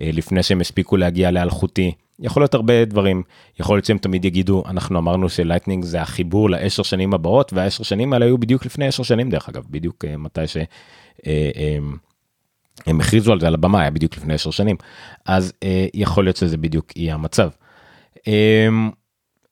אה, 0.00 0.10
לפני 0.12 0.42
שהם 0.42 0.60
הספיקו 0.60 0.96
להגיע 0.96 1.30
לאלחוטי. 1.30 1.92
יכול 2.20 2.42
להיות 2.42 2.54
הרבה 2.54 2.84
דברים, 2.84 3.22
יכול 3.60 3.76
להיות 3.76 3.84
שהם 3.84 3.98
תמיד 3.98 4.24
יגידו, 4.24 4.62
אנחנו 4.66 4.98
אמרנו 4.98 5.28
שלייטנינג 5.28 5.84
זה 5.84 6.02
החיבור 6.02 6.50
לעשר 6.50 6.82
שנים 6.82 7.14
הבאות, 7.14 7.52
והעשר 7.52 7.84
שנים 7.84 8.12
האלה 8.12 8.24
היו 8.24 8.38
בדיוק 8.38 8.66
לפני 8.66 8.86
עשר 8.86 9.02
שנים 9.02 9.30
דרך 9.30 9.48
אגב, 9.48 9.64
בדיוק 9.70 10.04
אה, 10.04 10.16
מתי 10.16 10.46
ש... 10.46 10.56
הם 12.86 13.00
הכריזו 13.00 13.32
על 13.32 13.40
זה 13.40 13.46
על 13.46 13.54
הבמה 13.54 13.80
היה 13.80 13.90
בדיוק 13.90 14.16
לפני 14.16 14.34
עשר 14.34 14.50
שנים 14.50 14.76
אז 15.26 15.52
יכול 15.94 16.24
להיות 16.24 16.36
שזה 16.36 16.56
בדיוק 16.56 16.96
יהיה 16.96 17.14
המצב. 17.14 17.50
אמ, 18.26 18.90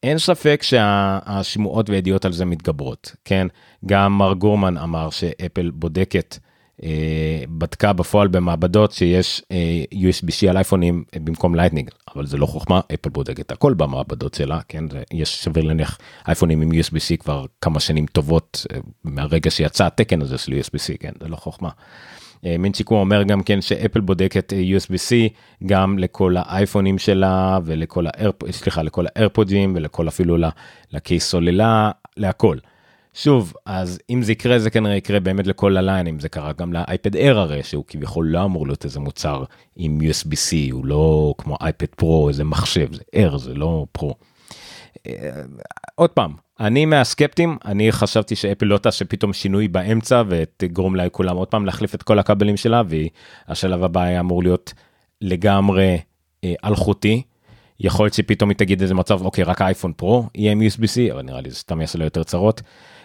אין 0.03 0.19
ספק 0.19 0.61
שהשמועות 0.63 1.91
והידיעות 1.91 2.25
על 2.25 2.33
זה 2.33 2.45
מתגברות, 2.45 3.17
כן? 3.25 3.47
גם 3.87 4.19
מארק 4.19 4.33
גורמן 4.35 4.77
אמר 4.77 5.11
שאפל 5.11 5.71
בודקת, 5.71 6.39
אה, 6.83 7.45
בדקה 7.49 7.93
בפועל 7.93 8.29
במעבדות 8.29 8.93
שיש 8.93 9.43
אה, 9.53 9.85
USB-C 9.93 10.51
על 10.51 10.57
אייפונים 10.57 11.05
אה, 11.15 11.21
במקום 11.21 11.55
Lightning, 11.55 11.91
אבל 12.19 12.27
זה 12.27 12.37
לא 12.37 12.47
חוכמה, 12.47 12.81
אפל 12.95 13.11
בודקת 13.11 13.53
הכל 13.53 13.75
במעבדות 13.75 14.35
שלה, 14.35 14.61
כן? 14.69 14.85
יש 15.13 15.45
שווה 15.45 15.63
להניח 15.63 15.99
אייפונים 16.29 16.63
עם 16.63 16.71
USB-C 16.71 17.17
כבר 17.19 17.45
כמה 17.61 17.81
שנים 17.81 18.07
טובות 18.07 18.67
אה, 18.73 18.79
מהרגע 19.05 19.51
שיצא 19.51 19.87
התקן 19.87 20.23
הזה 20.23 20.39
של 20.39 20.53
USB-C, 20.53 20.97
כן? 21.01 21.13
זה 21.21 21.29
לא 21.29 21.37
חוכמה. 21.37 21.71
אה, 22.47 22.59
מינצ'יקו 22.59 22.95
אומר 22.95 23.23
גם 23.23 23.43
כן 23.43 23.61
שאפל 23.61 24.01
בודקת 24.01 24.53
אה, 24.53 24.63
USB-C 24.77 25.33
גם 25.67 25.99
לכל 25.99 26.35
האייפונים 26.39 26.99
שלה 26.99 27.59
ולכל 27.65 28.07
האיירפודים 29.17 29.73
ולכל 29.77 30.09
אפילו 30.09 30.37
לקייס 30.93 31.29
סוללה 31.29 31.91
להכל. 32.17 32.57
שוב 33.15 33.53
אז 33.67 33.99
אם 34.11 34.23
זה 34.23 34.33
יקרה 34.33 34.59
זה 34.59 34.71
כנראה 34.71 34.97
יקרה 34.97 35.21
באמת 35.21 35.47
לכל 35.47 35.77
הליינים 35.77 36.21
זה 36.21 36.29
קרה 36.29 36.53
גם 36.53 36.73
לאייפד 36.73 37.15
אייר 37.15 37.39
הרי 37.39 37.63
שהוא 37.63 37.85
כביכול 37.89 38.27
לא 38.27 38.45
אמור 38.45 38.67
להיות 38.67 38.85
איזה 38.85 39.01
מוצר 39.01 39.45
עם 39.77 39.99
USB-C 40.01 40.73
הוא 40.73 40.87
לא 40.87 41.35
כמו 41.39 41.57
אייפד 41.61 41.87
פרו 41.87 42.29
איזה 42.29 42.45
מחשב 42.45 42.95
זה 42.95 43.03
אייר 43.15 43.37
זה 43.37 43.55
לא 43.55 43.87
פרו. 43.93 44.15
אה, 45.07 45.13
עוד 45.95 46.11
פעם 46.11 46.33
אני 46.61 46.85
מהסקפטיים 46.85 47.57
אני 47.65 47.93
חשבתי 47.93 48.37
שאפל 48.37 48.67
לא 48.67 48.79
תעשה 48.79 49.05
פתאום 49.05 49.33
שינוי 49.33 49.69
באמצע 49.69 50.23
ותגרום 50.29 50.97
לכולם 50.97 51.37
עוד 51.37 51.49
פעם 51.49 51.67
להחליף 51.67 51.95
את 51.95 52.03
כל 52.03 52.19
הכבלים 52.19 52.57
שלה 52.57 52.83
והשלב 53.49 53.85
הבא 53.85 54.03
היה 54.03 54.21
אמור 54.21 54.43
להיות 54.43 54.75
לגמרי 55.21 55.99
אה, 56.45 56.55
אלחוטי. 56.65 57.23
יכול 57.81 58.05
להיות 58.07 58.15
שפתאום 58.15 58.51
היא 58.51 58.57
תגיד 58.57 58.83
איזה 58.83 58.95
מצב 58.95 59.25
אוקיי 59.25 59.45
רק 59.45 59.63
האייפון 59.63 59.93
פרו 59.93 60.27
יהיה 60.35 60.53
עם 60.53 60.63
USB-C 60.63 61.13
אבל 61.13 61.23
נראה 61.23 61.41
לי 61.41 61.51
זה 61.51 61.57
סתם 61.57 61.81
יעשה 61.81 61.99
לה 61.99 62.05
יותר 62.05 62.25
צרות. 62.25 62.63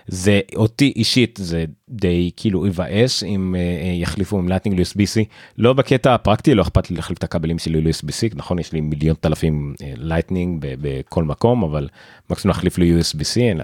זה 0.08 0.40
אותי 0.56 0.94
אישית 0.96 1.40
זה 1.42 1.66
די 1.90 2.32
כאילו 2.36 2.68
יבאס 2.68 3.24
אם 3.24 3.56
אה, 3.56 3.86
יחליפו 4.02 4.40
עם 4.40 4.50
Lightning 4.50 4.80
ל-USB-C 4.80 5.26
לא 5.58 5.74
בקטע 5.74 6.14
הפרקטי 6.14 6.56
לא 6.56 6.62
אכפת 6.62 6.90
לי 6.90 6.96
להחליף 6.96 7.18
את 7.18 7.24
הכבלים 7.24 7.60
שלי 7.60 7.82
ל-USB-C 7.82 8.36
נכון 8.36 8.60
יש 8.60 8.74
לי 8.74 8.82
מיליון 8.82 9.16
כבלים 9.26 9.74
Lightning 9.82 10.64
אה, 10.64 10.68
בכל 10.82 11.24
מקום 11.24 11.64
אבל 11.64 11.90
מקסימום 12.30 12.56
להחליף 12.56 12.78
ל-USB-C 12.78 13.62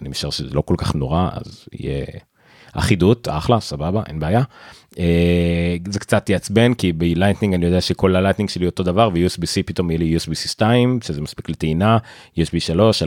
אני 0.00 0.08
משער 0.08 0.30
שזה 0.30 0.54
לא 0.54 0.60
כל 0.60 0.74
כך 0.78 0.94
נורא 0.94 1.28
אז 1.32 1.68
יהיה 1.72 2.04
אחידות 2.72 3.28
אחלה 3.28 3.60
סבבה 3.60 4.02
אין 4.06 4.18
בעיה. 4.18 4.42
אה, 4.98 5.76
זה 5.90 6.00
קצת 6.00 6.30
יעצבן 6.30 6.74
כי 6.74 6.92
ב 6.92 6.98
Lightning 6.98 7.54
אני 7.54 7.66
יודע 7.66 7.80
שכל 7.80 8.16
ה 8.16 8.19
Lightning 8.19 8.50
שלי 8.50 8.66
אותו 8.66 8.82
דבר 8.82 9.10
ו-USB-C 9.14 9.62
פתאום 9.66 9.90
יהיה 9.90 9.98
לי 9.98 10.16
USB-C 10.16 10.48
2 10.48 10.98
שזה 11.02 11.20
מספיק 11.20 11.48
לטעינה 11.48 11.98
USB 12.38 12.60
3 12.60 13.02
3.2 13.02 13.06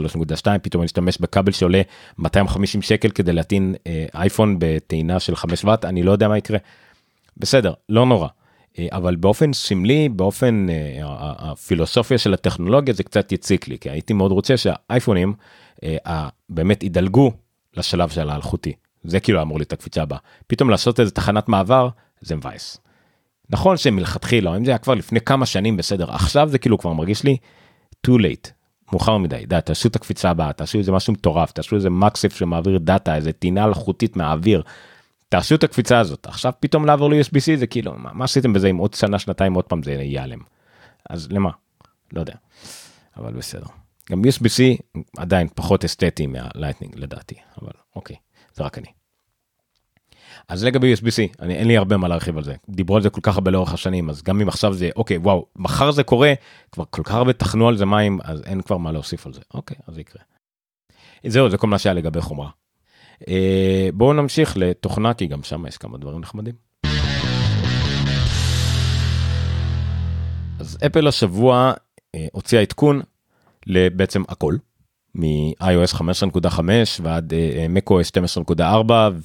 פתאום 0.62 0.82
אני 0.82 0.86
אשתמש 0.86 1.18
בכבל 1.20 1.52
שעולה 1.52 1.82
250 2.18 2.82
שקל 2.82 3.08
כדי 3.08 3.32
להטעין 3.32 3.74
אה, 3.86 4.06
אייפון 4.14 4.56
בטעינה 4.58 5.20
של 5.20 5.36
5 5.36 5.64
וואט 5.64 5.84
אני 5.84 6.02
לא 6.02 6.12
יודע 6.12 6.28
מה 6.28 6.38
יקרה. 6.38 6.58
בסדר 7.36 7.72
לא 7.88 8.06
נורא. 8.06 8.28
אה, 8.78 8.86
אבל 8.92 9.16
באופן 9.16 9.52
סמלי 9.52 10.08
באופן 10.08 10.66
הפילוסופיה 11.38 12.18
של 12.18 12.34
הטכנולוגיה 12.34 12.94
זה 12.94 13.02
קצת 13.02 13.32
יציק 13.32 13.68
לי 13.68 13.78
כי 13.78 13.90
הייתי 13.90 14.12
מאוד 14.12 14.32
רוצה 14.32 14.56
שהאייפונים 14.56 15.34
באמת 16.48 16.82
ידלגו 16.82 17.32
לשלב 17.76 18.08
של 18.08 18.30
האלחוטי 18.30 18.72
זה 19.06 19.20
כאילו 19.20 19.42
אמור 19.42 19.58
להיות 19.58 19.72
הקפיצה 19.72 20.02
הבאה. 20.02 20.18
פתאום 20.46 20.70
לעשות 20.70 21.00
איזה 21.00 21.10
תחנת 21.10 21.48
מעבר 21.48 21.88
זה 22.20 22.36
מבאס. 22.36 22.78
נכון 23.50 23.76
שמלכתחילה 23.76 24.56
אם 24.56 24.64
זה 24.64 24.70
היה 24.70 24.78
כבר 24.78 24.94
לפני 24.94 25.20
כמה 25.20 25.46
שנים 25.46 25.76
בסדר 25.76 26.10
עכשיו 26.10 26.48
זה 26.48 26.58
כאילו 26.58 26.78
כבר 26.78 26.92
מרגיש 26.92 27.24
לי 27.24 27.36
too 28.06 28.20
late 28.20 28.50
מאוחר 28.92 29.18
מדי 29.18 29.46
די 29.46 29.58
תעשו 29.64 29.88
את 29.88 29.96
הקפיצה 29.96 30.30
הבאה 30.30 30.52
תעשו 30.52 30.78
איזה 30.78 30.92
משהו 30.92 31.12
מטורף 31.12 31.52
תעשו 31.52 31.76
איזה 31.76 31.90
מקסיף 31.90 32.36
שמעביר 32.36 32.78
דאטה 32.78 33.16
איזה 33.16 33.32
טינה 33.32 33.64
אלחוטית 33.64 34.16
מהאוויר. 34.16 34.62
תעשו 35.28 35.54
את 35.54 35.64
הקפיצה 35.64 35.98
הזאת 35.98 36.26
עכשיו 36.26 36.52
פתאום 36.60 36.86
לעבור 36.86 37.10
ל-USB-C 37.10 37.58
זה 37.58 37.66
כאילו 37.66 37.94
מה, 37.96 38.12
מה 38.12 38.24
עשיתם 38.24 38.52
בזה 38.52 38.68
עם 38.68 38.76
עוד 38.76 38.94
שנה 38.94 39.18
שנתיים 39.18 39.54
עוד 39.54 39.64
פעם 39.64 39.82
זה 39.82 39.92
ייעלם. 39.92 40.38
אז 41.10 41.28
למה? 41.30 41.50
לא 42.12 42.20
יודע. 42.20 42.34
אבל 43.16 43.32
בסדר. 43.32 43.66
גם 44.10 44.22
USB-C 44.24 44.60
עדיין 45.16 45.48
פחות 45.54 45.84
אסתטי 45.84 46.26
מה 46.26 46.38
Lightning 46.38 46.94
לדעתי 46.96 47.34
אבל 47.62 47.72
אוקיי. 47.96 48.16
זה 48.56 48.64
רק 48.64 48.78
אני. 48.78 48.88
אז 50.48 50.64
לגבי 50.64 50.94
USB-C, 50.94 51.36
אני, 51.40 51.54
אין 51.54 51.68
לי 51.68 51.76
הרבה 51.76 51.96
מה 51.96 52.08
להרחיב 52.08 52.36
על 52.36 52.44
זה. 52.44 52.54
דיברו 52.68 52.96
על 52.96 53.02
זה 53.02 53.10
כל 53.10 53.20
כך 53.22 53.34
הרבה 53.34 53.50
לאורך 53.50 53.72
השנים, 53.72 54.10
אז 54.10 54.22
גם 54.22 54.40
אם 54.40 54.48
עכשיו 54.48 54.72
זה, 54.74 54.90
אוקיי, 54.96 55.16
וואו, 55.16 55.46
מחר 55.56 55.90
זה 55.90 56.02
קורה, 56.02 56.32
כבר 56.72 56.84
כל 56.90 57.02
כך 57.04 57.14
הרבה 57.14 57.32
טחנו 57.32 57.68
על 57.68 57.76
זה 57.76 57.84
מים, 57.84 58.18
אז 58.24 58.42
אין 58.42 58.62
כבר 58.62 58.76
מה 58.76 58.92
להוסיף 58.92 59.26
על 59.26 59.32
זה. 59.32 59.40
אוקיי, 59.54 59.76
אז 59.86 59.94
זה 59.94 60.00
יקרה. 60.00 60.22
זהו, 61.26 61.50
זה 61.50 61.58
כל 61.58 61.66
מה 61.66 61.78
שהיה 61.78 61.94
לגבי 61.94 62.20
חומרה. 62.20 62.50
אה, 63.28 63.88
בואו 63.94 64.12
נמשיך 64.12 64.56
לתוכנה, 64.56 65.14
כי 65.14 65.26
גם 65.26 65.42
שם 65.42 65.66
יש 65.66 65.78
כמה 65.78 65.98
דברים 65.98 66.20
נחמדים. 66.20 66.54
אז 70.58 70.78
אפל 70.86 71.06
השבוע 71.06 71.72
אה, 72.14 72.26
הוציאה 72.32 72.62
עדכון 72.62 73.00
לבעצם 73.66 74.22
הכל. 74.28 74.56
מ-iOS 75.16 75.94
15.5 75.94 76.60
ועד 77.02 77.32
uh, 77.32 77.88
macOS 77.88 78.10
12.4 78.58 78.62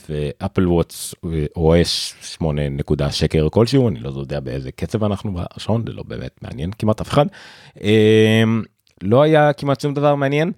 ואפל 0.10 0.68
וואטס 0.68 1.16
OS 1.58 2.26
8 2.26 2.70
נקודה 2.70 3.12
שקר 3.12 3.48
כלשהו 3.52 3.90
אני 3.90 4.00
לא 4.00 4.10
יודע 4.20 4.40
באיזה 4.40 4.72
קצב 4.72 5.04
אנחנו 5.04 5.34
בשעון 5.34 5.84
זה 5.88 5.94
לא 5.94 6.04
באמת 6.08 6.40
מעניין 6.42 6.72
כמעט 6.78 7.02
אף 7.02 7.10
אחד. 7.10 7.26
לא 9.02 9.22
היה 9.22 9.54
כמעט 9.54 9.82
שום 9.82 9.94
דבר 9.94 10.16
מעניין. 10.16 10.52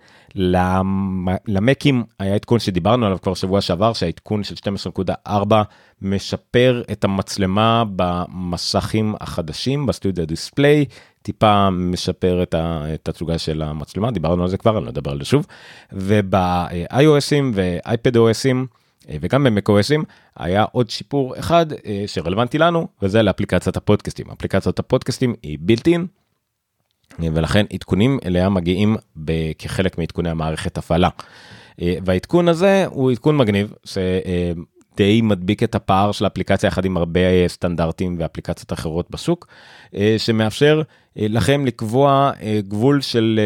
למקים 1.48 2.04
היה 2.20 2.36
עדכון 2.36 2.60
שדיברנו 2.60 3.06
עליו 3.06 3.18
כבר 3.22 3.34
שבוע 3.34 3.62
שעבר 3.62 3.94
שהעדכון 3.94 4.44
של 4.44 4.56
12.4 5.26 5.54
משפר 6.02 6.84
את 6.92 7.04
המצלמה 7.04 7.84
במסכים 7.96 9.16
החדשים 9.20 9.86
בסטודיו 9.86 10.28
דיספליי 10.28 10.86
טיפה 11.22 11.70
משפר 11.70 12.44
את 12.44 12.56
התצוגה 12.58 13.38
של 13.38 13.62
המצלמה 13.62 14.12
דיברנו 14.12 14.44
על 14.44 14.50
זה 14.50 14.58
כבר 14.58 14.78
אני 14.78 14.86
לא 14.86 14.90
אדבר 14.90 15.12
על 15.12 15.20
זה 15.20 15.26
שוב. 15.26 15.46
וב-iOSים 15.92 17.44
ו-iPad 17.54 18.16
OSים 18.16 18.58
וגם 19.10 19.48
במקOSים 19.48 20.04
היה 20.38 20.64
עוד 20.72 20.90
שיפור 20.90 21.40
אחד 21.40 21.66
אה, 21.74 22.04
שרלוונטי 22.08 22.58
לנו 22.58 22.88
וזה 23.02 23.22
לאפליקציית 23.22 23.78
הפודקאסטים. 23.78 24.26
אפליקציית 24.32 24.80
הפודקאסטים 24.80 25.34
היא 25.44 25.58
בילטין 25.62 26.06
ולכן 27.20 27.65
עדכונים 27.74 28.20
אליה 28.25 28.50
מגיעים 28.50 28.96
כחלק 29.60 29.98
מעדכוני 29.98 30.29
המערכת 30.29 30.77
הפעלה. 30.77 31.10
אה, 31.82 31.96
והעדכון 32.05 32.48
הזה 32.48 32.86
הוא 32.89 33.12
עדכון 33.12 33.38
מגניב 33.38 33.74
שדי 33.86 35.22
מדביק 35.22 35.63
את 35.63 35.75
הפער 35.75 36.12
של 36.12 36.25
האפליקציה 36.25 36.67
יחד 36.67 36.86
עם 36.86 36.98
הרבה 36.98 37.48
סטנדרטים 37.48 38.15
ואפליקציות 38.20 38.74
אחרות 38.74 39.12
בשוק 39.12 39.48
אה, 39.96 40.15
שמאפשר 40.17 40.82
אה, 41.20 41.25
לכם 41.29 41.65
לקבוע 41.65 42.32
גבול 42.67 43.01
של 43.01 43.39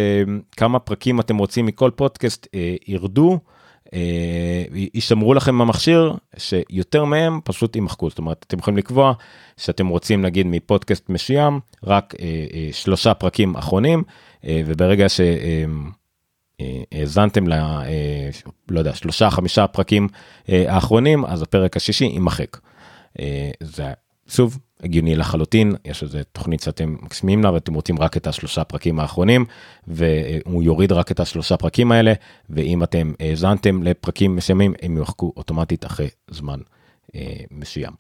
כמה 0.58 0.80
פרקים 0.80 1.20
אתם 1.20 1.38
רוצים 1.38 1.66
מכל 1.66 1.92
פודקאסט 1.96 2.48
ירדו 2.88 3.40
יישמרו 4.94 5.34
לכם 5.34 5.60
במכשיר 5.60 6.14
שיותר 6.38 7.06
מהם 7.06 7.40
פשוט 7.44 7.76
יימחקו 7.76 8.10
זאת 8.10 8.18
אומרת 8.18 8.46
אתם 8.48 8.60
יכולים 8.60 8.78
לקבוע 8.78 9.14
שאתם 9.58 9.88
רוצים 9.88 10.22
נגיד 10.22 10.48
מפודקאסט 10.48 11.10
מסוים 11.10 11.60
רק 11.84 12.14
שלושה 12.72 13.14
פרקים 13.14 13.56
אחרונים 13.56 14.04
וברגע 14.46 15.06
שהאזנתם 16.60 17.48
ל... 17.48 17.54
לא 18.70 18.80
יודע 18.80 18.96
שלושה 18.96 19.30
חמישה 19.30 19.68
פרקים 19.68 20.08
האחרונים 20.48 21.26
אז 21.26 21.42
הפרק 21.42 21.78
השישי 21.78 22.06
יימחק. 22.06 22.58
זה 23.62 23.94
שוב 24.28 24.58
הגיוני 24.84 25.16
לחלוטין 25.16 25.76
יש 25.86 26.04
איזה 26.04 26.24
תוכנית 26.24 26.62
שאתם 26.62 26.96
מקשימים 27.02 27.44
לה 27.44 27.54
ואתם 27.54 27.74
רוצים 27.74 28.00
רק 28.00 28.18
את 28.18 28.28
השלושה 28.28 28.64
פרקים 28.64 29.00
האחרונים 29.00 29.46
והוא 29.88 30.64
יוריד 30.64 30.92
רק 30.92 31.12
את 31.12 31.20
השלושה 31.20 31.58
פרקים 31.58 31.92
האלה 31.92 32.14
ואם 32.50 32.84
אתם 32.84 33.14
האזנתם 33.20 33.84
לפרקים 33.84 34.36
מסוימים 34.36 34.74
הם 34.82 34.98
יוחקו 34.98 35.34
אוטומטית 35.38 35.86
אחרי 35.86 36.10
זמן 36.32 36.60
אה, 37.16 37.22
מסוים. 37.52 37.92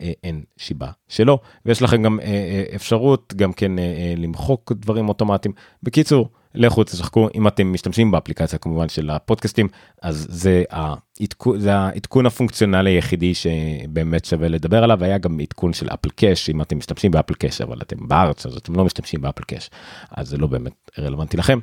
אה, 0.00 0.12
אין 0.24 0.42
שיבה 0.56 0.90
שלא 1.08 1.38
ויש 1.66 1.82
לכם 1.82 2.02
גם 2.02 2.20
אה, 2.20 2.26
אה, 2.26 2.64
אפשרות 2.74 3.34
גם 3.36 3.52
כן 3.52 3.72
למחוק 4.16 4.72
דברים 4.72 5.08
אוטומטיים. 5.08 5.54
בקיצור. 5.82 6.28
לכו 6.54 6.84
תשחקו. 6.84 7.28
אם 7.34 7.48
אתם 7.48 7.72
משתמשים 7.72 8.10
באפליקציה 8.10 8.58
כמובן 8.58 8.88
של 8.88 9.10
הפודקאסטים 9.10 9.68
אז 10.02 10.26
זה 10.30 10.64
העדכון 11.70 12.26
הפונקציונלי 12.26 12.90
היחידי 12.90 13.34
שבאמת 13.34 14.24
שווה 14.24 14.48
לדבר 14.48 14.84
עליו. 14.84 15.04
היה 15.04 15.18
גם 15.18 15.40
עדכון 15.40 15.72
של 15.72 15.88
אפל 15.88 16.08
קאש. 16.08 16.50
אם 16.50 16.62
אתם 16.62 16.78
משתמשים 16.78 17.10
באפל 17.10 17.34
קאש 17.34 17.60
אבל 17.60 17.78
אתם 17.82 18.08
בארץ 18.08 18.46
אז 18.46 18.56
אתם 18.56 18.74
לא 18.74 18.84
משתמשים 18.84 19.20
באפל 19.20 19.44
קאש 19.44 19.70
אז 20.10 20.28
זה 20.28 20.36
לא 20.36 20.46
באמת 20.46 20.90
רלוונטי 20.98 21.36
לכם. 21.36 21.58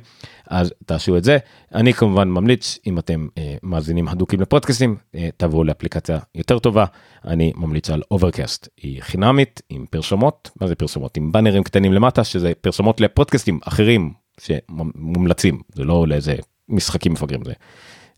אז 0.46 0.72
תעשו 0.86 1.16
את 1.16 1.24
זה. 1.24 1.38
אני 1.74 1.92
כמובן 1.92 2.28
ממליץ 2.28 2.78
אם 2.86 2.98
אתם 2.98 3.28
אה, 3.38 3.54
מאזינים 3.62 4.08
הדוקים 4.08 4.40
לפודקאסטים 4.40 4.96
אה, 5.14 5.28
תעברו 5.36 5.64
לאפליקציה 5.64 6.18
יותר 6.34 6.58
טובה. 6.58 6.84
אני 7.24 7.52
ממליץ 7.56 7.90
על 7.90 8.02
Overcast 8.22 8.68
היא 8.76 9.02
חינמית 9.02 9.62
עם 9.68 9.86
פרסומות 9.90 10.50
מה 10.60 10.66
זה 10.66 10.74
פרסומות 10.74 11.16
עם 11.16 11.32
באנרים 11.32 11.62
קטנים 11.62 11.92
למטה 11.92 12.24
שזה 12.24 12.52
פרסומות 12.60 13.00
לפודקאסטים 13.00 13.60
אחרים 13.64 14.12
שמומלצים 14.40 15.62
זה 15.74 15.84
לא 15.84 16.08
לאיזה 16.08 16.36
משחקים 16.68 17.12
מפגרים 17.12 17.44
זה. 17.44 17.52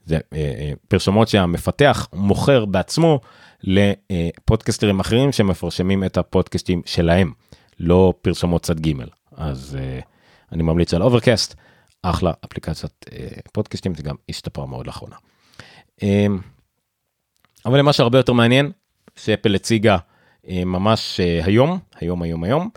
זה 0.05 0.15
אה, 0.15 0.39
אה, 0.39 0.73
פרסומות 0.89 1.29
שהמפתח 1.29 2.09
מוכר 2.13 2.65
בעצמו 2.65 3.21
לפודקסטרים 3.63 5.01
אחרים 5.01 5.33
שמפרסמים 5.33 6.05
את 6.05 6.17
הפודקאסטים 6.17 6.83
שלהם 6.87 7.33
לא 7.81 8.15
פרסומות 8.23 8.63
צד 8.63 8.81
ג' 8.81 8.93
אז 9.37 9.79
אה, 9.81 10.01
אני 10.53 10.63
ממליץ 10.63 10.95
על 10.95 11.03
Overcast 11.03 11.55
אחלה 12.03 12.33
אפליקציית 12.45 13.05
פודקאסטים 13.53 13.95
זה 13.95 14.03
גם 14.03 14.15
השתפרה 14.29 14.67
מאוד 14.67 14.87
לאחרונה. 14.87 15.17
אבל 17.67 17.79
למה 17.79 17.93
שהרבה 17.93 18.19
יותר 18.19 18.33
מעניין 18.33 18.73
שאפל 19.17 19.55
הציגה 19.55 19.97
ממש 20.49 21.21
היום 21.45 21.79
היום 22.01 22.23
היום 22.23 22.45
היום 22.45 22.71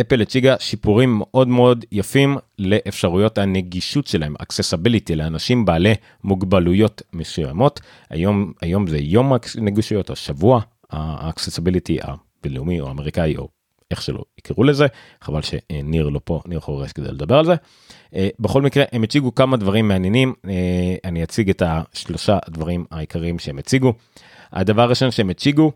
אפל 0.00 0.22
הציגה 0.22 0.54
שיפורים 0.58 1.18
מאוד 1.18 1.48
מאוד 1.48 1.84
יפים 1.92 2.36
לאפשרויות 2.58 3.38
הנגישות 3.38 4.06
שלהם, 4.06 4.34
accessibility 4.42 5.14
לאנשים 5.14 5.64
בעלי 5.64 5.94
מוגבלויות 6.24 7.02
מסוימות. 7.12 7.80
היום, 8.10 8.52
היום 8.62 8.86
זה 8.86 8.98
יום 8.98 9.32
הנגישויות, 9.58 10.10
השבוע 10.10 10.60
ה-accessibility 10.90 12.08
הבינלאומי 12.40 12.80
או 12.80 12.88
האמריקאי 12.88 13.36
או 13.36 13.48
איך 13.90 14.02
שלא 14.02 14.22
יקראו 14.38 14.64
לזה, 14.64 14.86
חבל 15.20 15.40
שניר 15.42 16.08
לא 16.08 16.20
פה, 16.24 16.40
ניר 16.46 16.60
חורש 16.60 16.92
כדי 16.92 17.08
לדבר 17.08 17.38
על 17.38 17.44
זה. 17.44 17.54
אה, 18.14 18.28
בכל 18.40 18.62
מקרה 18.62 18.84
הם 18.92 19.02
הציגו 19.02 19.34
כמה 19.34 19.56
דברים 19.56 19.88
מעניינים, 19.88 20.34
אה, 20.48 20.96
אני 21.04 21.24
אציג 21.24 21.50
את 21.50 21.62
השלושה 21.66 22.38
דברים 22.48 22.84
העיקריים 22.90 23.38
שהם 23.38 23.58
הציגו. 23.58 23.92
הדבר 24.52 24.82
הראשון 24.82 25.10
שהם 25.10 25.30
הציגו 25.30 25.72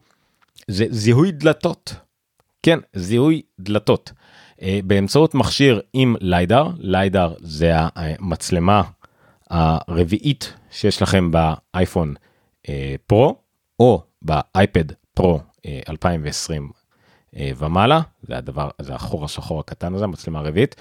זה 0.69 0.87
זיהוי 0.91 1.33
דלתות. 1.33 1.95
כן, 2.63 2.79
זיהוי 2.95 3.43
דלתות. 3.61 4.13
אה, 4.63 4.81
באמצעות 4.85 5.35
מכשיר 5.35 5.81
עם 5.93 6.17
ליידר, 6.21 6.69
ליידר 6.79 7.35
זה 7.41 7.73
המצלמה 7.77 8.83
הרביעית 9.51 10.53
שיש 10.71 11.03
לכם 11.03 11.31
באייפון 11.31 12.15
אה, 12.69 12.95
פרו, 13.07 13.37
או 13.81 14.03
באייפד 14.23 14.85
פרו 15.15 15.41
2020 15.89 16.71
אה, 17.37 17.51
ומעלה, 17.59 18.01
זה 18.23 18.37
הדבר, 18.37 18.71
זה 18.83 18.95
החור 18.95 19.25
השחור 19.25 19.61
הקטן 19.61 19.95
הזה, 19.95 20.05
המצלמה 20.05 20.39
הרביעית. 20.39 20.77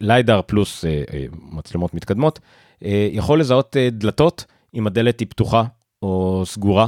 ליידר 0.00 0.40
פלוס 0.46 0.84
מצלמות 1.32 1.94
מתקדמות, 1.94 2.40
יכול 3.10 3.40
לזהות 3.40 3.76
דלתות 3.92 4.44
אם 4.74 4.86
הדלת 4.86 5.20
היא 5.20 5.28
פתוחה 5.30 5.64
או 6.02 6.42
סגורה. 6.46 6.86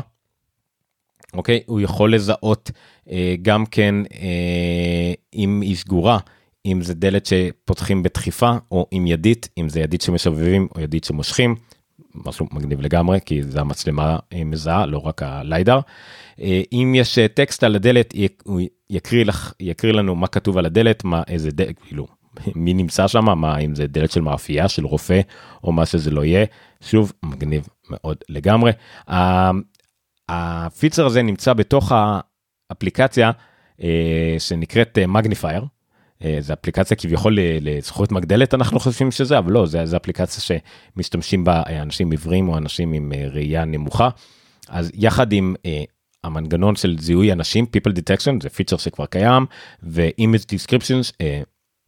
אוקיי? 1.35 1.61
הוא 1.67 1.81
יכול 1.81 2.15
לזהות 2.15 2.71
אה, 3.11 3.35
גם 3.43 3.67
כן 3.67 3.95
אה, 4.15 5.13
אם 5.35 5.61
היא 5.61 5.77
סגורה, 5.77 6.19
אם 6.67 6.83
זה 6.83 6.95
דלת 6.95 7.27
שפותחים 7.27 8.03
בדחיפה 8.03 8.53
או 8.71 8.87
עם 8.91 9.07
ידית, 9.07 9.49
אם 9.59 9.69
זה 9.69 9.81
ידית 9.81 10.01
שמסובבים 10.01 10.69
או 10.75 10.81
ידית 10.81 11.05
שמושכים. 11.05 11.55
משהו 12.15 12.47
מגניב 12.53 12.81
לגמרי 12.81 13.19
כי 13.25 13.43
זה 13.43 13.61
המצלמה 13.61 14.19
אה, 14.33 14.45
מזהה 14.45 14.87
לא 14.87 14.99
רק 14.99 15.23
הליידר. 15.23 15.81
אה, 16.41 16.63
אם 16.73 16.93
יש 16.97 17.19
אה, 17.19 17.29
טקסט 17.29 17.65
על 17.65 17.75
הדלת 17.75 18.15
הוא 18.45 18.61
יקריא 18.91 19.25
לך 19.25 19.53
יקריא 19.61 19.93
לנו 19.93 20.15
מה 20.15 20.27
כתוב 20.27 20.59
על 20.59 20.67
הדלת 20.67 21.05
מה 21.05 21.23
איזה 21.29 21.51
דלת 21.51 21.79
כאילו 21.79 22.07
מי 22.55 22.75
נמצא 22.75 23.09
שם 23.09 23.39
מה 23.39 23.59
אם 23.59 23.75
זה 23.75 23.87
דלת 23.87 24.11
של 24.11 24.21
מאפייה 24.21 24.69
של 24.69 24.87
רופא 24.87 25.21
או 25.65 25.73
מה 25.73 25.87
שזה 25.87 26.11
לא 26.11 26.25
יהיה 26.25 26.45
שוב 26.81 27.13
מגניב 27.23 27.69
מאוד 27.91 28.17
לגמרי. 28.29 28.73
הפיצר 30.29 31.07
הזה 31.07 31.23
נמצא 31.23 31.53
בתוך 31.53 31.93
האפליקציה 32.71 33.31
אה, 33.83 34.37
שנקראת 34.39 34.99
מגניפייר. 34.99 35.63
אה, 35.63 35.67
אה, 36.25 36.37
זה 36.41 36.53
אפליקציה 36.53 36.97
כביכול 36.97 37.39
לזכות 37.41 38.13
מגדלת 38.13 38.55
אנחנו 38.55 38.81
חושבים 38.81 39.11
שזה 39.11 39.39
אבל 39.39 39.53
לא 39.53 39.67
זה, 39.67 39.87
זה 39.87 39.97
אפליקציה 39.97 40.61
שמשתמשים 40.97 41.45
בה 41.45 41.63
אנשים 41.83 42.11
עיוורים 42.11 42.49
או 42.49 42.57
אנשים 42.57 42.93
עם 42.93 43.13
ראייה 43.33 43.65
נמוכה. 43.65 44.09
אז 44.69 44.91
יחד 44.95 45.33
עם 45.33 45.55
המנגנון 46.25 46.77
של 46.77 46.97
זיהוי 47.01 47.33
אנשים 47.33 47.67
people 47.77 47.91
detection 47.91 48.43
זה 48.43 48.49
פיצ'ר 48.49 48.77
שכבר 48.77 49.07
קיים 49.07 49.47
ו-image 49.83 50.45
descriptions 50.55 51.25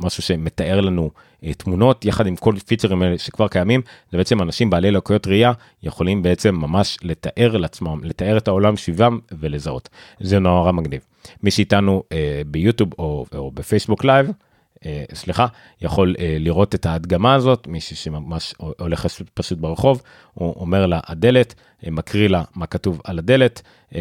משהו 0.03 0.23
שמתאר 0.23 0.81
לנו 0.81 1.11
אה, 1.43 1.47
תמונות 1.57 2.05
יחד 2.05 2.27
עם 2.27 2.37
כל 2.37 2.55
פיצ'רים 2.67 3.03
האלה 3.03 3.19
שכבר 3.19 3.49
קיימים 3.49 3.83
זה 4.13 4.19
בעצם 4.19 4.43
אנשים 4.43 4.71
בעלי 4.71 4.91
לקויות 4.91 5.27
ראייה 5.27 5.53
יכולים 5.83 6.23
בעצם 6.23 6.55
ממש 6.55 6.99
לתאר 7.03 7.57
לעצמם 7.57 8.01
לתאר 8.05 8.37
את 8.37 8.49
העולם 8.49 8.77
סביבם 8.77 9.19
ולזהות. 9.33 9.89
זה 10.21 10.39
נורא 10.39 10.73
מגניב. 10.73 11.01
מי 11.43 11.51
שאיתנו 11.51 12.03
אה, 12.05 12.13
ביוטיוב 12.47 12.91
או, 12.99 13.27
או 13.35 13.51
בפייסבוק 13.51 14.05
לייב 14.05 14.31
אה, 14.79 14.83
סליחה 15.15 15.47
יכול 15.81 16.15
אה, 16.19 16.21
לראות 16.21 16.75
את 16.75 16.87
ההדגמה 16.87 17.35
הזאת 17.35 17.67
מישהו 17.67 17.97
שממש 17.97 18.55
הולך 18.59 19.07
פשוט 19.35 19.59
ברחוב 19.59 20.03
הוא 20.35 20.55
אומר 20.57 20.87
לה 20.87 21.01
הדלת 21.07 21.55
מקריא 21.87 22.29
לה 22.29 22.43
מה 22.55 22.67
כתוב 22.67 23.01
על 23.05 23.19
הדלת 23.19 23.63
אה, 23.91 23.93
אה, 23.93 23.97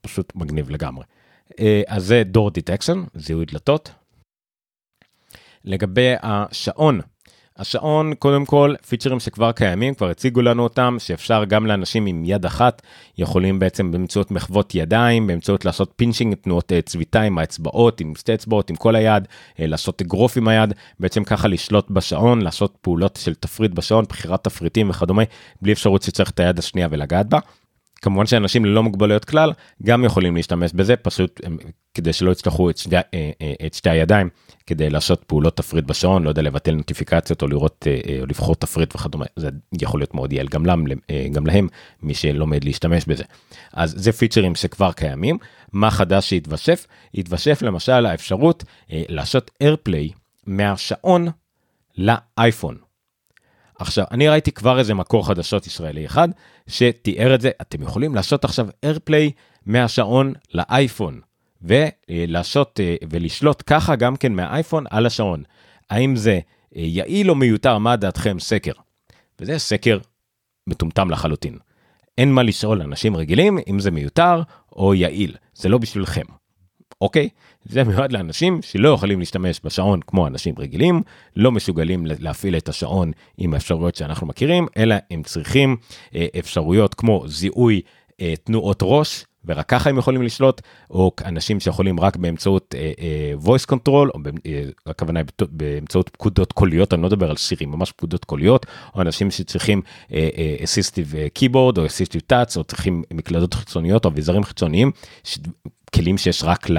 ופשוט 0.00 0.32
מגניב 0.34 0.70
לגמרי. 0.70 1.04
אה, 1.52 1.54
אז 1.86 2.04
זה 2.04 2.22
door 2.26 2.50
detection 2.50 3.04
זיהוי 3.14 3.44
דלתות 3.44 3.90
לגבי 5.64 6.14
השעון. 6.22 7.00
השעון 7.58 8.14
קודם 8.14 8.44
כל 8.44 8.74
פיצ'רים 8.88 9.20
שכבר 9.20 9.52
קיימים 9.52 9.94
כבר 9.94 10.10
הציגו 10.10 10.42
לנו 10.42 10.62
אותם 10.62 10.96
שאפשר 10.98 11.44
גם 11.44 11.66
לאנשים 11.66 12.06
עם 12.06 12.24
יד 12.24 12.44
אחת 12.44 12.82
יכולים 13.18 13.58
בעצם 13.58 13.92
באמצעות 13.92 14.30
מחוות 14.30 14.74
ידיים 14.74 15.26
באמצעות 15.26 15.64
לעשות 15.64 15.92
pinching 15.96 16.34
תנועות 16.34 16.72
אה, 16.72 16.82
צביטה 16.82 17.20
עם 17.20 17.38
האצבעות 17.38 18.00
עם 18.00 18.14
שתי 18.14 18.34
אצבעות 18.34 18.70
עם 18.70 18.76
כל 18.76 18.96
היד 18.96 19.28
אה, 19.60 19.66
לעשות 19.66 20.00
אגרוף 20.00 20.36
עם 20.36 20.48
היד 20.48 20.74
בעצם 21.00 21.24
ככה 21.24 21.48
לשלוט 21.48 21.90
בשעון 21.90 22.42
לעשות 22.42 22.76
פעולות 22.80 23.18
של 23.22 23.34
תפריט 23.34 23.72
בשעון 23.72 24.04
בחירת 24.08 24.44
תפריטים 24.44 24.90
וכדומה 24.90 25.22
בלי 25.62 25.72
אפשרות 25.72 26.02
שצריך 26.02 26.30
את 26.30 26.40
היד 26.40 26.58
השנייה 26.58 26.88
ולגעת 26.90 27.26
בה. 27.26 27.38
כמובן 28.02 28.26
שאנשים 28.26 28.64
ללא 28.64 28.82
מוגבלויות 28.82 29.24
כלל 29.24 29.52
גם 29.82 30.04
יכולים 30.04 30.36
להשתמש 30.36 30.72
בזה 30.72 30.96
פשוט 30.96 31.40
כדי 31.94 32.12
שלא 32.12 32.30
יצטרכו 32.30 32.70
את 32.70 32.78
שתי, 32.78 32.96
אה, 32.96 33.02
אה, 33.14 33.52
את 33.66 33.74
שתי 33.74 33.90
הידיים 33.90 34.28
כדי 34.66 34.90
לעשות 34.90 35.24
פעולות 35.24 35.56
תפריט 35.56 35.84
בשעון 35.84 36.22
לא 36.22 36.28
יודע 36.28 36.42
לבטל 36.42 36.74
נוטיפיקציות 36.74 37.42
או 37.42 37.48
לראות 37.48 37.86
אה, 37.90 38.20
או 38.20 38.26
לבחור 38.26 38.54
תפריט 38.54 38.94
וכדומה. 38.94 39.24
זה 39.36 39.48
יכול 39.80 40.00
להיות 40.00 40.14
מאוד 40.14 40.32
יעיל 40.32 40.48
גם 40.48 40.64
גם 41.32 41.46
להם 41.46 41.68
מי 42.02 42.14
שלומד 42.14 42.64
להשתמש 42.64 43.04
בזה. 43.04 43.24
אז 43.72 43.94
זה 43.96 44.12
פיצ'רים 44.12 44.54
שכבר 44.54 44.92
קיימים. 44.92 45.38
מה 45.72 45.90
חדש 45.90 46.30
שהתווסף? 46.30 46.86
התווסף 47.14 47.62
למשל 47.62 48.06
האפשרות 48.06 48.64
לעשות 48.90 49.50
איירפליי 49.60 50.10
מהשעון 50.46 51.28
לאייפון. 51.98 52.76
עכשיו 53.78 54.04
אני 54.10 54.28
ראיתי 54.28 54.52
כבר 54.52 54.78
איזה 54.78 54.94
מקור 54.94 55.26
חדשות 55.26 55.66
ישראלי 55.66 56.06
אחד 56.06 56.28
שתיאר 56.66 57.34
את 57.34 57.40
זה. 57.40 57.50
אתם 57.60 57.82
יכולים 57.82 58.14
לעשות 58.14 58.44
עכשיו 58.44 58.68
איירפליי 58.82 59.30
מהשעון 59.66 60.32
לאייפון 60.54 61.20
ולעשות 61.64 62.80
אה, 62.80 62.96
ולשלוט 63.10 63.62
ככה 63.66 63.96
גם 63.96 64.16
כן 64.16 64.32
מהאייפון 64.32 64.84
על 64.90 65.06
השעון. 65.06 65.42
האם 65.90 66.16
זה 66.16 66.40
אה, 66.76 66.82
יעיל 66.82 67.30
או 67.30 67.34
מיותר 67.34 67.78
מה 67.78 67.96
דעתכם 67.96 68.40
סקר. 68.40 68.72
וזה 69.40 69.58
סקר 69.58 69.98
מטומטם 70.66 71.10
לחלוטין. 71.10 71.58
אין 72.18 72.32
מה 72.32 72.42
לשאול 72.42 72.82
אנשים 72.82 73.16
רגילים 73.16 73.58
אם 73.68 73.80
זה 73.80 73.90
מיותר 73.90 74.42
או 74.72 74.94
יעיל, 74.94 75.36
זה 75.54 75.68
לא 75.68 75.78
בשבילכם. 75.78 76.24
אוקיי? 77.00 77.28
זה 77.64 77.84
מיועד 77.84 78.12
לאנשים 78.12 78.62
שלא 78.62 78.88
יכולים 78.88 79.18
להשתמש 79.18 79.60
בשעון 79.64 80.00
כמו 80.06 80.26
אנשים 80.26 80.54
רגילים, 80.58 81.02
לא 81.36 81.52
מסוגלים 81.52 82.06
להפעיל 82.06 82.56
את 82.56 82.68
השעון 82.68 83.12
עם 83.38 83.54
האפשרויות 83.54 83.94
שאנחנו 83.94 84.26
מכירים, 84.26 84.66
אלא 84.76 84.94
הם 85.10 85.22
צריכים 85.22 85.76
אה, 86.14 86.26
אפשרויות 86.38 86.94
כמו 86.94 87.24
זיהוי 87.26 87.80
תנועות 88.44 88.78
ראש, 88.82 89.24
ורק 89.46 89.68
ככה 89.68 89.90
הם 89.90 89.98
יכולים 89.98 90.22
לשלוט, 90.22 90.60
או 90.90 91.12
אנשים 91.24 91.60
שיכולים 91.60 92.00
רק 92.00 92.16
באמצעות 92.16 92.74
uh, 92.74 93.00
uh, 93.00 93.46
voice 93.46 93.74
control, 93.74 93.88
או 93.88 94.10
uh, 94.14 94.50
הכוונה 94.86 95.20
באמצעות 95.50 96.08
פקודות 96.08 96.52
קוליות, 96.52 96.94
אני 96.94 97.02
לא 97.02 97.08
מדבר 97.08 97.30
על 97.30 97.36
שירים, 97.36 97.70
ממש 97.70 97.92
פקודות 97.92 98.24
קוליות, 98.24 98.66
או 98.94 99.00
אנשים 99.00 99.30
שצריכים 99.30 99.82
uh, 99.84 100.10
uh, 100.10 100.14
assistive 100.62 101.38
keyboard 101.38 101.78
או 101.78 101.86
assistive 101.86 102.32
touch, 102.32 102.56
או 102.56 102.64
צריכים 102.64 103.02
מקלדות 103.10 103.54
חיצוניות 103.54 104.04
או 104.04 104.10
אביזרים 104.10 104.44
חיצוניים, 104.44 104.90
ש... 105.24 105.38
כלים 105.94 106.18
שיש 106.18 106.44
רק 106.44 106.70
ל... 106.70 106.78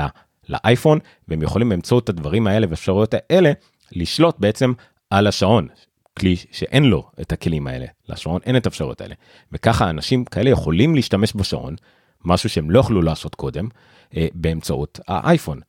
לאייפון, 0.50 1.00
והם 1.28 1.42
יכולים 1.42 1.70
באמצעות 1.70 2.10
הדברים 2.10 2.48
האלה 2.48 2.68
ואפשרויות 2.70 3.14
האלה 3.14 3.52
לשלוט 3.92 4.36
בעצם 4.40 4.74
על 5.10 5.28
השעון, 5.28 5.68
כלי 6.20 6.36
שאין 6.52 6.84
לו 6.84 7.10
את 7.22 7.32
הכלים 7.32 7.68
האלה, 7.68 7.86
לשעון 8.10 8.42
אין 8.46 8.58
את 8.58 8.66
האפשרויות 8.66 9.02
האלה. 9.02 9.16
וככה 9.52 9.90
אנשים 9.90 10.26
כאלה 10.26 10.50
יכולים 10.50 10.96
להשתמש 10.96 11.34
בשעון 11.36 11.76
משהו 12.26 12.50
שהם 12.50 12.72
לא 12.72 12.80
יכלו 12.80 13.02
לעשות 13.02 13.36
קודם, 13.36 13.68
אה, 14.18 14.28
באמצעות 14.34 15.00
האייפון. 15.08 15.60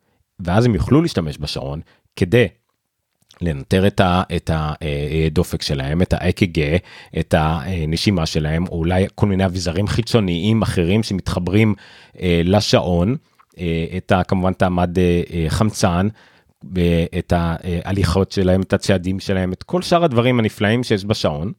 ואז 0.41 0.67
הם 0.67 0.75
יוכלו 0.75 1.03
להשתמש 1.03 1.39
בשעון 1.41 1.81
כדי 2.17 2.47
לנטר 3.41 3.87
את, 3.87 4.01
ה, 4.01 4.23
את 4.37 4.51
הדופק 4.55 5.63
שלהם, 5.63 6.03
את 6.03 6.13
האק"ג, 6.13 6.77
את 7.19 7.35
הנשימה 7.39 8.27
שלהם, 8.27 8.67
או 8.69 8.79
אולי 8.79 9.07
כל 9.15 9.27
מיני 9.27 9.45
אביזרים 9.45 9.87
חיצוניים 9.87 10.63
אחרים 10.63 11.03
שמתחברים 11.03 11.75
אה, 12.21 12.41
לשעון, 12.45 13.17
אה, 13.59 13.85
את 13.97 14.13
ה, 14.13 14.25
כמובן 14.25 14.53
את 14.53 14.63
המד 14.63 14.99
אה, 14.99 15.23
אה, 15.33 15.47
חמצן, 15.49 16.09
את 17.19 17.33
ההליכות 17.37 18.33
שלהם, 18.33 18.63
את 18.63 18.73
הצעדים 18.73 19.21
שלהם, 19.21 19.53
את 19.53 19.63
כל 19.63 19.83
שאר 19.83 20.05
הדברים 20.05 20.39
הנפלאים 20.39 20.85
שיש 20.85 21.05
בשעון. 21.05 21.53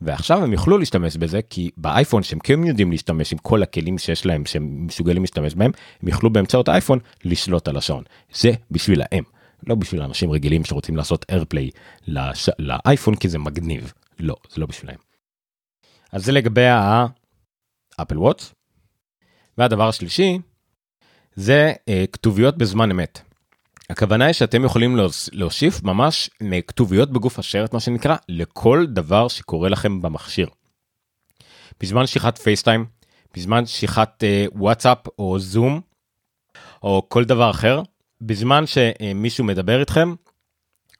ועכשיו 0.00 0.44
הם 0.44 0.52
יוכלו 0.52 0.78
להשתמש 0.78 1.16
בזה 1.16 1.42
כי 1.42 1.70
באייפון 1.76 2.22
שהם 2.22 2.38
כן 2.38 2.64
יודעים 2.64 2.90
להשתמש 2.90 3.32
עם 3.32 3.38
כל 3.38 3.62
הכלים 3.62 3.98
שיש 3.98 4.26
להם 4.26 4.46
שהם 4.46 4.86
מסוגלים 4.86 5.22
להשתמש 5.22 5.54
בהם 5.54 5.70
הם 6.02 6.08
יוכלו 6.08 6.30
באמצעות 6.30 6.68
האייפון 6.68 6.98
לשלוט 7.24 7.68
על 7.68 7.76
השעון 7.76 8.02
זה 8.34 8.50
בשבילהם 8.70 9.24
לא 9.66 9.74
בשביל 9.74 10.02
אנשים 10.02 10.30
רגילים 10.30 10.64
שרוצים 10.64 10.96
לעשות 10.96 11.24
איירפליי 11.30 11.70
לש... 12.06 12.50
לאייפון 12.58 13.14
כי 13.14 13.28
זה 13.28 13.38
מגניב 13.38 13.92
לא 14.18 14.36
זה 14.50 14.60
לא 14.60 14.66
בשבילהם. 14.66 14.98
אז 16.12 16.24
זה 16.24 16.32
לגבי 16.32 16.66
האפל 17.98 18.18
וואטס. 18.18 18.54
והדבר 19.58 19.88
השלישי 19.88 20.38
זה 21.34 21.72
uh, 21.76 22.06
כתוביות 22.12 22.58
בזמן 22.58 22.90
אמת. 22.90 23.20
הכוונה 23.90 24.24
היא 24.24 24.32
שאתם 24.32 24.64
יכולים 24.64 24.96
להוסיף 25.32 25.82
ממש 25.82 26.30
כתוביות 26.66 27.10
בגוף 27.10 27.38
השרת 27.38 27.74
מה 27.74 27.80
שנקרא 27.80 28.16
לכל 28.28 28.86
דבר 28.88 29.28
שקורה 29.28 29.68
לכם 29.68 30.02
במכשיר. 30.02 30.48
בזמן 31.80 32.06
שיחת 32.06 32.38
פייסטיים, 32.38 32.86
בזמן 33.36 33.66
שיחת 33.66 34.24
אה, 34.24 34.46
וואטסאפ 34.52 34.98
או 35.18 35.38
זום 35.38 35.80
או 36.82 37.06
כל 37.08 37.24
דבר 37.24 37.50
אחר, 37.50 37.82
בזמן 38.20 38.64
שמישהו 38.66 39.44
מדבר 39.44 39.80
איתכם, 39.80 40.14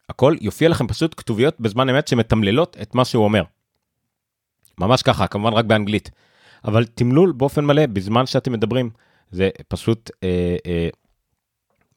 הכל 0.09 0.35
יופיע 0.41 0.69
לכם 0.69 0.87
פשוט 0.87 1.13
כתוביות 1.17 1.59
בזמן 1.59 1.89
אמת 1.89 2.07
שמתמללות 2.07 2.77
את 2.81 2.95
מה 2.95 3.05
שהוא 3.05 3.23
אומר. 3.23 3.43
ממש 4.77 5.01
ככה, 5.01 5.27
כמובן 5.27 5.53
רק 5.53 5.65
באנגלית. 5.65 6.11
אבל 6.65 6.85
תמלול 6.85 7.31
באופן 7.31 7.65
מלא 7.65 7.85
בזמן 7.85 8.25
שאתם 8.25 8.51
מדברים. 8.51 8.89
זה 9.31 9.49
פשוט 9.67 10.11
אה, 10.23 10.55
אה, 10.65 10.89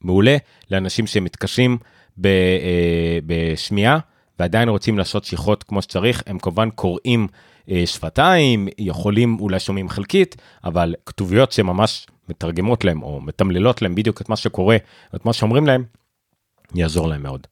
מעולה 0.00 0.36
לאנשים 0.70 1.06
שמתקשים 1.06 1.78
ב, 2.18 2.26
אה, 2.26 3.18
בשמיעה 3.26 3.98
ועדיין 4.38 4.68
רוצים 4.68 4.98
לעשות 4.98 5.24
שיחות 5.24 5.62
כמו 5.62 5.82
שצריך, 5.82 6.22
הם 6.26 6.38
כמובן 6.38 6.70
קוראים 6.70 7.28
אה, 7.70 7.82
שפתיים, 7.86 8.68
יכולים, 8.78 9.36
אולי 9.40 9.60
שומעים 9.60 9.88
חלקית, 9.88 10.36
אבל 10.64 10.94
כתוביות 11.06 11.52
שממש 11.52 12.06
מתרגמות 12.28 12.84
להם 12.84 13.02
או 13.02 13.20
מתמללות 13.20 13.82
להם 13.82 13.94
בדיוק 13.94 14.20
את 14.20 14.28
מה 14.28 14.36
שקורה, 14.36 14.76
את 15.14 15.24
מה 15.24 15.32
שאומרים 15.32 15.66
להם, 15.66 15.84
יעזור 16.74 17.08
להם 17.08 17.22
מאוד. 17.22 17.46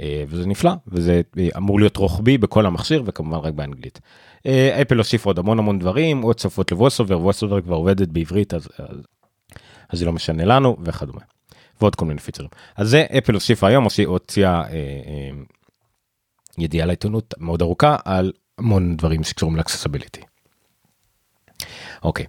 אה, 0.00 0.24
וזה 0.28 0.46
נפלא, 0.46 0.72
וזה 0.86 1.20
אמור 1.56 1.80
להיות 1.80 1.96
רוחבי 1.96 2.38
בכל 2.38 2.66
המכשיר 2.66 3.02
וכמובן 3.06 3.38
רק 3.38 3.54
באנגלית. 3.54 4.00
אפל 4.82 4.98
הוסיף 4.98 5.26
עוד 5.26 5.38
המון 5.38 5.58
המון 5.58 5.78
דברים, 5.78 6.22
עוד 6.22 6.38
שפות 6.38 6.72
ל 6.72 6.76
VoiceOver, 6.76 7.20
VoiceOver 7.20 7.60
כבר 7.60 7.76
עובדת 7.76 8.08
בעברית 8.08 8.54
אז, 8.54 8.68
אז, 8.78 8.98
אז 9.88 9.98
זה 9.98 10.06
לא 10.06 10.12
משנה 10.12 10.44
לנו 10.44 10.76
וכדומה. 10.84 11.20
ועוד 11.80 11.94
כל 11.94 12.04
מיני 12.04 12.20
פיצרים. 12.20 12.48
אז 12.76 12.88
זה 12.88 13.04
אפל 13.18 13.34
הוסיפה 13.34 13.68
היום, 13.68 13.86
הוציאה 14.06 14.62
אה, 14.62 14.66
אה, 14.70 15.30
ידיעה 16.58 16.86
לעיתונות 16.86 17.34
מאוד 17.38 17.62
ארוכה 17.62 17.96
על 18.04 18.32
המון 18.58 18.96
דברים 18.96 19.24
שקשורים 19.24 19.56
ל 19.56 19.60
accessibility. 19.60 20.20
אוקיי. 22.02 22.26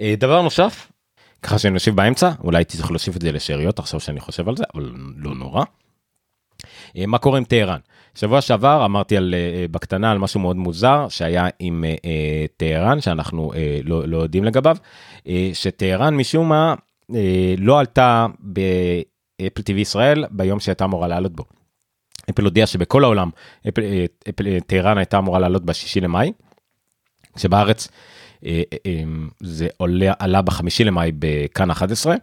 אה, 0.00 0.14
דבר 0.18 0.42
נוסף, 0.42 0.92
ככה 1.42 1.58
שאני 1.58 1.74
אוסיף 1.74 1.94
באמצע, 1.94 2.30
אולי 2.44 2.58
הייתי 2.58 2.76
צריך 2.76 2.90
להוסיף 2.90 3.16
את 3.16 3.20
זה 3.20 3.32
לשאריות 3.32 3.78
עכשיו 3.78 4.00
שאני 4.00 4.20
חושב 4.20 4.48
על 4.48 4.56
זה, 4.56 4.64
אבל 4.74 4.92
לא 5.16 5.34
נורא. 5.34 5.64
אה, 6.96 7.06
מה 7.06 7.18
קורה 7.18 7.38
עם 7.38 7.44
טהרן? 7.44 7.78
שבוע 8.14 8.40
שעבר 8.40 8.84
אמרתי 8.84 9.16
על 9.16 9.34
אה, 9.34 9.66
בקטנה 9.70 10.12
על 10.12 10.18
משהו 10.18 10.40
מאוד 10.40 10.56
מוזר 10.56 11.06
שהיה 11.08 11.48
עם 11.58 11.84
אה, 12.04 12.44
טהרן 12.56 13.00
שאנחנו 13.00 13.52
לא, 13.84 14.08
לא 14.08 14.16
יודעים 14.16 14.44
לגביו 14.44 14.76
שטהרן 15.52 16.14
משום 16.14 16.48
מה 16.48 16.70
אה, 16.70 16.91
לא 17.58 17.78
עלתה 17.78 18.26
באפל 18.38 19.60
TV 19.60 19.74
ישראל 19.76 20.24
ביום 20.30 20.60
שהייתה 20.60 20.84
אמורה 20.84 21.08
לעלות 21.08 21.32
בו. 21.32 21.44
אפל 22.30 22.44
הודיע 22.44 22.66
שבכל 22.66 23.04
העולם 23.04 23.30
אפל, 23.68 23.82
אה, 23.82 24.04
אפל 24.28 24.46
אה, 24.46 24.58
טהרן 24.66 24.98
הייתה 24.98 25.18
אמורה 25.18 25.38
לעלות 25.38 25.64
בשישי 25.64 26.00
למאי, 26.00 26.32
כשבארץ 27.36 27.88
זה 29.40 29.68
עולה 29.76 30.12
עלה 30.18 30.42
בחמישי 30.42 30.84
למאי 30.84 31.12
בכאן 31.18 31.70
11. 31.70 32.14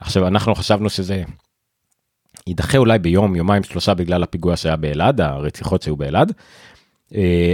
עכשיו 0.00 0.26
אנחנו 0.26 0.54
חשבנו 0.54 0.90
שזה 0.90 1.22
יידחה 2.46 2.78
אולי 2.78 2.98
ביום 2.98 3.36
יומיים 3.36 3.62
שלושה 3.62 3.94
בגלל 3.94 4.22
הפיגוע 4.22 4.56
שהיה 4.56 4.76
באלעד 4.76 5.20
הרציחות 5.20 5.82
שהיו 5.82 5.96
באלעד 5.96 6.32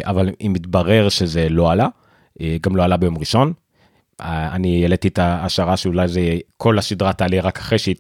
אבל 0.04 0.30
אם 0.40 0.52
מתברר 0.52 1.08
שזה 1.08 1.48
לא 1.48 1.72
עלה 1.72 1.88
גם 2.60 2.76
לא 2.76 2.82
עלה 2.82 2.96
ביום 2.96 3.18
ראשון 3.18 3.52
אני 4.20 4.82
העליתי 4.82 5.08
את 5.08 5.18
ההשערה 5.18 5.76
שאולי 5.76 6.08
זה 6.08 6.20
כל 6.56 6.78
הסדרה 6.78 7.12
תעלה 7.12 7.40
רק 7.40 7.58
אחרי 7.58 7.78
שהיא 7.78 7.96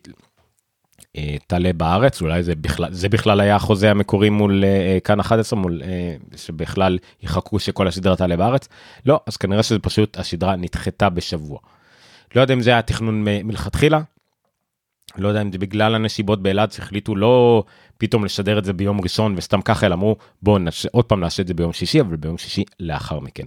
אה, 1.16 1.36
תעלה 1.46 1.72
בארץ 1.72 2.22
אולי 2.22 2.42
זה 2.42 2.54
בכלל 2.54 2.92
זה 2.92 3.08
בכלל 3.08 3.40
היה 3.40 3.56
החוזה 3.56 3.90
המקורי 3.90 4.30
מול 4.30 4.64
אה, 4.64 4.98
כאן 5.04 5.20
11 5.20 5.58
מול 5.58 5.82
אה, 5.84 6.16
שבכלל 6.36 6.98
יחכו 7.22 7.58
שכל 7.58 7.88
הסדרה 7.88 8.16
תעלה 8.16 8.36
בארץ 8.36 8.68
לא 9.06 9.20
אז 9.26 9.36
כנראה 9.36 9.62
שזה 9.62 9.78
פשוט 9.78 10.18
הסדרה 10.18 10.56
נדחתה 10.56 11.10
בשבוע. 11.10 11.58
לא 12.34 12.40
יודע 12.40 12.54
אם 12.54 12.60
זה 12.60 12.70
היה 12.70 12.82
תכנון 12.82 13.24
מלכתחילה. 13.24 14.00
לא 15.16 15.28
יודע 15.28 15.42
אם 15.42 15.52
זה 15.52 15.58
בגלל 15.58 15.94
הנסיבות 15.94 16.42
באלעד 16.42 16.72
שהחליטו 16.72 17.16
לא 17.16 17.64
פתאום 17.98 18.24
לשדר 18.24 18.58
את 18.58 18.64
זה 18.64 18.72
ביום 18.72 19.00
ראשון 19.00 19.34
וסתם 19.36 19.62
ככה 19.62 19.86
אלא 19.86 19.94
אמרו 19.94 20.16
בואו 20.42 20.58
עוד 20.92 21.04
פעם 21.04 21.20
נעשה 21.20 21.42
את 21.42 21.48
זה 21.48 21.54
ביום 21.54 21.72
שישי 21.72 22.00
אבל 22.00 22.16
ביום 22.16 22.38
שישי 22.38 22.64
לאחר 22.80 23.20
מכן. 23.20 23.44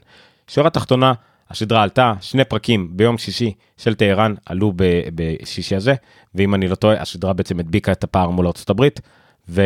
שורה 0.47 0.69
תחתונה 0.69 1.13
השדרה 1.49 1.83
עלתה 1.83 2.13
שני 2.21 2.45
פרקים 2.45 2.97
ביום 2.97 3.17
שישי 3.17 3.53
של 3.77 3.95
טהרן 3.95 4.33
עלו 4.45 4.73
בשישי 5.15 5.75
הזה 5.75 5.93
ואם 6.35 6.55
אני 6.55 6.67
לא 6.67 6.75
טועה 6.75 7.01
השדרה 7.01 7.33
בעצם 7.33 7.59
הדביקה 7.59 7.91
את 7.91 8.03
הפער 8.03 8.29
מול 8.29 8.47
ארצות 8.47 8.69
הברית 8.69 9.01
ויש 9.49 9.65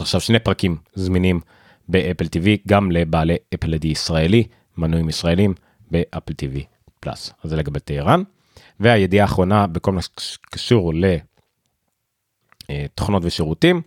עכשיו 0.00 0.20
שני 0.20 0.38
פרקים 0.38 0.76
זמינים 0.94 1.40
באפל 1.88 2.24
TV 2.24 2.48
גם 2.68 2.90
לבעלי 2.90 3.36
אפל 3.54 3.74
ID 3.74 3.86
ישראלי 3.86 4.44
מנויים 4.78 5.08
ישראלים 5.08 5.54
באפל 5.90 6.32
TV 6.32 6.60
פלאס 7.00 7.32
אז 7.44 7.50
זה 7.50 7.56
לגבי 7.56 7.80
טהרן 7.80 8.22
והידיעה 8.80 9.24
האחרונה 9.24 9.66
בכל 9.66 9.92
מה 9.92 10.00
שקשור 10.02 10.92
לתוכנות 12.68 13.22
ושירותים. 13.24 13.82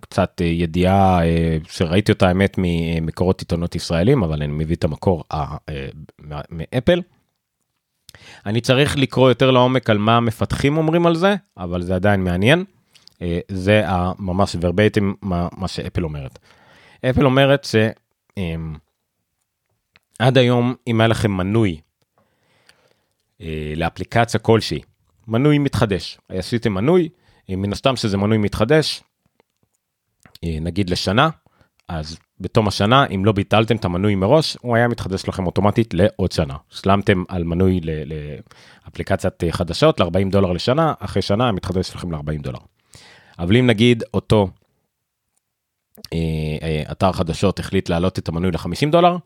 קצת 0.00 0.40
אה, 0.40 0.46
ידיעה 0.46 1.24
אה, 1.26 1.56
שראיתי 1.68 2.12
אותה 2.12 2.28
האמת 2.28 2.54
ממקורות 2.58 3.40
עיתונות 3.40 3.74
ישראלים 3.74 4.22
אבל 4.22 4.42
אני 4.42 4.52
מביא 4.52 4.76
את 4.76 4.84
המקור 4.84 5.24
אה, 5.32 5.56
מאפל. 6.50 7.02
אני 8.46 8.60
צריך 8.60 8.96
לקרוא 8.96 9.28
יותר 9.28 9.50
לעומק 9.50 9.90
על 9.90 9.98
מה 9.98 10.16
המפתחים 10.16 10.76
אומרים 10.76 11.06
על 11.06 11.14
זה 11.14 11.34
אבל 11.56 11.82
זה 11.82 11.94
עדיין 11.94 12.24
מעניין. 12.24 12.64
זה 13.48 13.84
ממש 14.18 14.56
ורבייטים 14.60 15.14
מה, 15.22 15.48
מה 15.56 15.68
שאפל 15.68 16.04
אומרת. 16.04 16.38
אפל 17.10 17.24
אומרת 17.24 17.66
שעד 20.20 20.38
היום 20.38 20.74
אם 20.86 21.00
היה 21.00 21.08
לכם 21.08 21.30
מנוי 21.30 21.80
לאפליקציה 23.76 24.40
כלשהי 24.40 24.80
מנוי 25.28 25.58
מתחדש 25.58 26.18
עשיתם 26.28 26.74
מנוי 26.74 27.08
מן 27.48 27.72
הסתם 27.72 27.96
שזה 27.96 28.16
מנוי 28.16 28.38
מתחדש 28.38 29.02
אה, 29.02 29.11
נגיד 30.44 30.90
לשנה, 30.90 31.28
אז 31.88 32.18
בתום 32.40 32.68
השנה, 32.68 33.06
אם 33.06 33.24
לא 33.24 33.32
ביטלתם 33.32 33.76
את 33.76 33.84
המנוי 33.84 34.14
מראש, 34.14 34.56
הוא 34.60 34.76
היה 34.76 34.88
מתחדש 34.88 35.28
לכם 35.28 35.46
אוטומטית 35.46 35.94
לעוד 35.94 36.32
שנה. 36.32 36.56
שלמתם 36.70 37.24
על 37.28 37.44
מנוי 37.44 37.80
לאפליקציית 38.86 39.42
חדשות 39.50 40.00
ל-40 40.00 40.30
דולר 40.30 40.52
לשנה, 40.52 40.94
אחרי 40.98 41.22
שנה 41.22 41.52
מתחדש 41.52 41.94
לכם 41.94 42.12
ל-40 42.12 42.42
דולר. 42.42 42.58
אבל 43.38 43.56
אם 43.56 43.66
נגיד 43.66 44.02
אותו 44.14 44.48
אה, 46.12 46.18
אה, 46.62 46.82
אתר 46.92 47.12
חדשות 47.12 47.58
החליט 47.58 47.88
להעלות 47.88 48.18
את 48.18 48.28
המנוי 48.28 48.50
ל-50 48.50 48.90
דולר, 48.90 49.16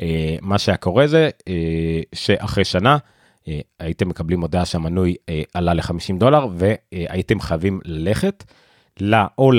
אה, 0.00 0.36
מה 0.40 0.58
שהיה 0.58 0.76
קורה 0.76 1.06
זה 1.06 1.30
אה, 1.48 2.00
שאחרי 2.14 2.64
שנה 2.64 2.98
אה, 3.48 3.60
הייתם 3.78 4.08
מקבלים 4.08 4.40
הודעה 4.40 4.64
שהמנוי 4.64 5.14
אה, 5.28 5.42
עלה 5.54 5.74
ל-50 5.74 6.18
דולר 6.18 6.46
והייתם 6.52 7.40
חייבים 7.40 7.80
ללכת 7.84 8.44
לה, 9.00 9.26
או 9.38 9.52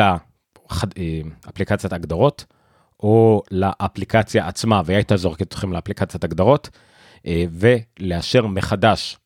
לאפליקציית 1.46 1.94
הגדרות 1.94 2.46
או 3.00 3.44
לאפליקציה 3.52 4.48
עצמה 4.48 4.82
והיא 4.86 4.96
הייתה 4.96 5.18
זורקת 5.18 5.42
אתכם 5.42 5.74
לאפליקציית 5.74 6.24
הגדרות 6.24 6.70
ולאשר 7.28 8.48
מחדש 8.48 9.18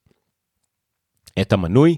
את 1.41 1.53
המנוי. 1.53 1.97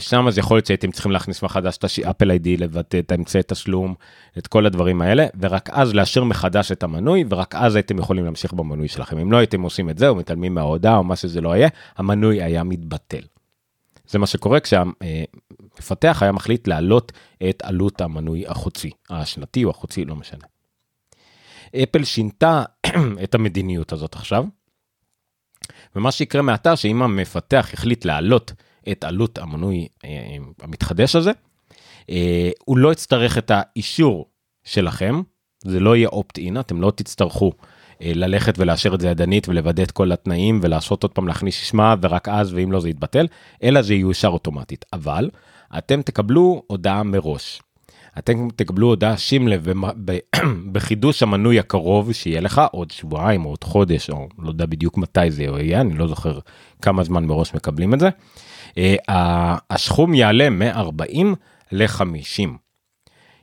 שם 0.00 0.28
אז 0.28 0.38
יכול 0.38 0.56
להיות 0.56 0.66
שהייתם 0.66 0.90
צריכים 0.90 1.12
להכניס 1.12 1.42
מחדש 1.42 1.76
את 1.76 1.84
אפל 2.10 2.30
איי-די, 2.30 2.56
לבטא 2.56 2.98
את 2.98 3.12
האמצעי 3.12 3.42
תשלום, 3.46 3.94
את 4.38 4.46
כל 4.46 4.66
הדברים 4.66 5.02
האלה, 5.02 5.26
ורק 5.40 5.70
אז 5.70 5.94
לאשר 5.94 6.24
מחדש 6.24 6.72
את 6.72 6.82
המנוי, 6.82 7.24
ורק 7.28 7.54
אז 7.54 7.74
הייתם 7.74 7.98
יכולים 7.98 8.24
להמשיך 8.24 8.52
במנוי 8.52 8.88
שלכם. 8.88 9.18
אם 9.18 9.32
לא 9.32 9.36
הייתם 9.36 9.62
עושים 9.62 9.90
את 9.90 9.98
זה, 9.98 10.08
או 10.08 10.14
מתעלמים 10.14 10.54
מההודעה, 10.54 10.96
או 10.96 11.04
מה 11.04 11.16
שזה 11.16 11.40
לא 11.40 11.56
יהיה, 11.56 11.68
המנוי 11.96 12.42
היה 12.42 12.62
מתבטל. 12.64 13.22
זה 14.08 14.18
מה 14.18 14.26
שקורה 14.26 14.60
כשהמפתח 14.60 16.18
היה 16.20 16.32
מחליט 16.32 16.68
להעלות 16.68 17.12
את 17.50 17.62
עלות 17.62 18.00
המנוי 18.00 18.46
החוצי, 18.46 18.90
השנתי 19.10 19.64
או 19.64 19.70
החוצי, 19.70 20.04
לא 20.04 20.16
משנה. 20.16 20.44
אפל 21.82 22.04
שינתה 22.04 22.64
את 23.24 23.34
המדיניות 23.34 23.92
הזאת 23.92 24.14
עכשיו, 24.14 24.44
ומה 25.96 26.12
שיקרה 26.12 26.42
מעתה 26.42 26.76
שאם 26.76 27.02
המפתח 27.02 27.70
החליט 27.72 28.04
להעלות 28.04 28.52
את 28.92 29.04
עלות 29.04 29.38
המנוי 29.38 29.88
אה, 30.04 30.36
המתחדש 30.60 31.16
הזה, 31.16 31.30
אה, 32.10 32.50
הוא 32.64 32.78
לא 32.78 32.92
יצטרך 32.92 33.38
את 33.38 33.50
האישור 33.54 34.30
שלכם, 34.64 35.22
זה 35.64 35.80
לא 35.80 35.96
יהיה 35.96 36.08
opt-in, 36.08 36.60
אתם 36.60 36.80
לא 36.80 36.90
תצטרכו 36.96 37.52
אה, 37.60 37.75
ללכת 38.00 38.58
ולאשר 38.58 38.94
את 38.94 39.00
זה 39.00 39.08
ידנית 39.08 39.48
ולוודא 39.48 39.82
את 39.82 39.90
כל 39.90 40.12
התנאים 40.12 40.60
ולעשות 40.62 41.02
עוד 41.02 41.12
פעם 41.12 41.28
להכניס 41.28 41.54
ששמע 41.54 41.94
ורק 42.00 42.28
אז 42.28 42.54
ואם 42.54 42.72
לא 42.72 42.80
זה 42.80 42.88
יתבטל, 42.88 43.26
אלא 43.62 43.82
זה 43.82 43.94
יאושר 43.94 44.28
אוטומטית. 44.28 44.84
אבל 44.92 45.30
אתם 45.78 46.02
תקבלו 46.02 46.62
הודעה 46.66 47.02
מראש. 47.02 47.60
אתם 48.18 48.48
תקבלו 48.56 48.86
הודעה, 48.86 49.16
שים 49.16 49.48
לב, 49.48 49.68
בחידוש 50.72 51.22
המנוי 51.22 51.58
הקרוב 51.58 52.12
שיהיה 52.12 52.40
לך 52.40 52.62
עוד 52.72 52.90
שבועיים 52.90 53.44
או 53.44 53.50
עוד 53.50 53.64
חודש 53.64 54.10
או 54.10 54.28
לא 54.38 54.48
יודע 54.48 54.66
בדיוק 54.66 54.98
מתי 54.98 55.30
זה 55.30 55.42
יהיה, 55.42 55.80
אני 55.80 55.94
לא 55.94 56.08
זוכר 56.08 56.38
כמה 56.82 57.04
זמן 57.04 57.24
מראש 57.24 57.54
מקבלים 57.54 57.94
את 57.94 58.00
זה. 58.00 58.08
אה, 58.78 59.56
הסכום 59.70 60.14
יעלה 60.14 60.50
מ-40 60.50 61.24
ל-50. 61.72 62.48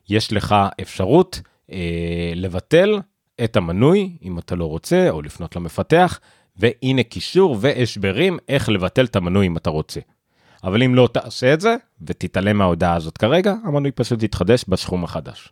יש 0.09 0.33
לך 0.33 0.55
אפשרות 0.81 1.41
אה, 1.71 2.33
לבטל 2.35 2.99
את 3.43 3.57
המנוי 3.57 4.17
אם 4.23 4.39
אתה 4.39 4.55
לא 4.55 4.65
רוצה 4.65 5.09
או 5.09 5.21
לפנות 5.21 5.55
למפתח 5.55 6.19
והנה 6.55 7.03
קישור 7.03 7.57
והשברים 7.61 8.37
איך 8.49 8.69
לבטל 8.69 9.05
את 9.05 9.15
המנוי 9.15 9.47
אם 9.47 9.57
אתה 9.57 9.69
רוצה. 9.69 9.99
אבל 10.63 10.83
אם 10.83 10.95
לא 10.95 11.09
תעשה 11.13 11.53
את 11.53 11.61
זה 11.61 11.75
ותתעלם 12.01 12.57
מההודעה 12.57 12.95
הזאת 12.95 13.17
כרגע 13.17 13.53
המנוי 13.63 13.91
פשוט 13.91 14.23
יתחדש 14.23 14.65
בסכום 14.67 15.03
החדש. 15.03 15.51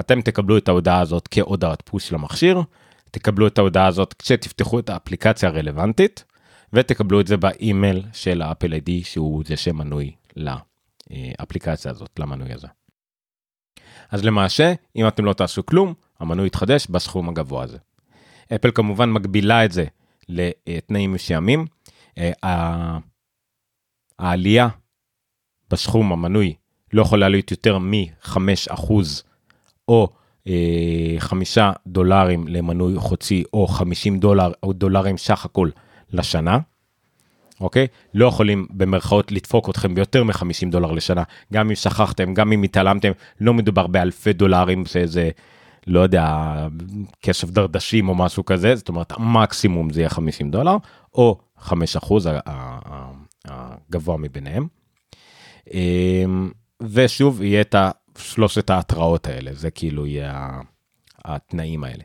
אתם 0.00 0.20
תקבלו 0.20 0.58
את 0.58 0.68
ההודעה 0.68 1.00
הזאת 1.00 1.28
כהודעת 1.30 1.82
פוש 1.84 2.12
למכשיר, 2.12 2.62
תקבלו 3.10 3.46
את 3.46 3.58
ההודעה 3.58 3.86
הזאת 3.86 4.14
כשתפתחו 4.18 4.78
את 4.78 4.90
האפליקציה 4.90 5.48
הרלוונטית 5.48 6.24
ותקבלו 6.72 7.20
את 7.20 7.26
זה 7.26 7.36
באימייל 7.36 8.02
של 8.12 8.42
האפל 8.42 8.72
איי-די 8.72 9.04
שהוא 9.04 9.42
זה 9.46 9.56
שמנוי 9.56 10.12
לאפליקציה 10.36 11.90
הזאת, 11.90 12.18
למנוי 12.18 12.52
הזה. 12.52 12.68
אז 14.10 14.24
למעשה, 14.24 14.72
אם 14.96 15.08
אתם 15.08 15.24
לא 15.24 15.32
תעשו 15.32 15.66
כלום, 15.66 15.94
המנוי 16.20 16.46
יתחדש 16.46 16.86
בסכום 16.86 17.28
הגבוה 17.28 17.62
הזה. 17.62 17.78
אפל 18.54 18.70
כמובן 18.74 19.12
מגבילה 19.12 19.64
את 19.64 19.72
זה 19.72 19.84
לתנאים 20.28 21.12
מסוימים. 21.12 21.66
אה, 22.18 22.98
העלייה 24.18 24.68
בסכום 25.70 26.12
המנוי 26.12 26.54
לא 26.92 27.02
יכולה 27.02 27.28
להיות 27.28 27.50
יותר 27.50 27.78
מ-5% 27.78 28.92
או 29.88 30.08
אה, 30.46 31.14
5 31.18 31.58
דולרים 31.86 32.48
למנוי 32.48 32.96
חוצי 32.96 33.44
או 33.52 33.66
50 33.66 34.18
דולר 34.18 34.52
או 34.62 34.72
דולרים 34.72 35.18
סך 35.18 35.44
הכל 35.44 35.70
לשנה. 36.12 36.58
אוקיי? 37.60 37.86
לא 38.14 38.26
יכולים 38.26 38.66
במרכאות 38.70 39.32
לדפוק 39.32 39.70
אתכם 39.70 39.94
ביותר 39.94 40.24
מ-50 40.24 40.70
דולר 40.70 40.92
לשנה, 40.92 41.22
גם 41.52 41.68
אם 41.68 41.74
שכחתם, 41.74 42.34
גם 42.34 42.52
אם 42.52 42.62
התעלמתם, 42.62 43.12
לא 43.40 43.54
מדובר 43.54 43.86
באלפי 43.86 44.32
דולרים 44.32 44.86
שזה, 44.86 45.30
לא 45.86 46.00
יודע, 46.00 46.54
כסף 47.22 47.50
דרדשים 47.50 48.08
או 48.08 48.14
משהו 48.14 48.44
כזה, 48.44 48.76
זאת 48.76 48.88
אומרת 48.88 49.12
המקסימום 49.12 49.92
זה 49.92 50.00
יהיה 50.00 50.10
50 50.10 50.50
דולר, 50.50 50.76
או 51.14 51.40
5 51.58 51.96
אחוז 51.96 52.28
הגבוה 53.44 54.16
מביניהם. 54.16 54.66
אמ, 55.74 56.50
ושוב 56.80 57.42
יהיה 57.42 57.60
את 57.60 57.74
שלושת 58.18 58.70
ההתראות 58.70 59.26
האלה, 59.26 59.50
זה 59.54 59.70
כאילו 59.70 60.06
יהיה 60.06 60.60
התנאים 61.24 61.84
האלה. 61.84 62.02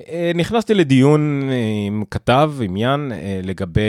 אה, 0.00 0.32
נכנסתי 0.34 0.74
לדיון 0.74 1.48
אה, 1.50 1.56
עם 1.86 2.04
כתב, 2.10 2.52
עם 2.62 2.76
יאן, 2.76 3.08
אה, 3.12 3.40
לגבי 3.42 3.80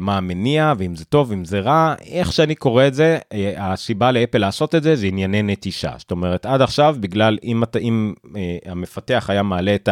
מה 0.00 0.16
המניע, 0.16 0.72
ואם 0.78 0.96
זה 0.96 1.04
טוב, 1.04 1.32
אם 1.32 1.44
זה 1.44 1.60
רע. 1.60 1.94
איך 2.06 2.32
שאני 2.32 2.54
קורא 2.54 2.86
את 2.86 2.94
זה, 2.94 3.18
הסיבה 3.56 4.12
לאפל 4.12 4.38
לעשות 4.38 4.74
את 4.74 4.82
זה, 4.82 4.96
זה 4.96 5.06
ענייני 5.06 5.42
נטישה. 5.42 5.92
זאת 5.98 6.10
אומרת, 6.10 6.46
עד 6.46 6.62
עכשיו, 6.62 6.96
בגלל 7.00 7.38
אם, 7.44 7.62
אם 7.80 8.14
המפתח 8.66 9.26
היה 9.28 9.42
מעלה 9.42 9.74
את 9.74 9.88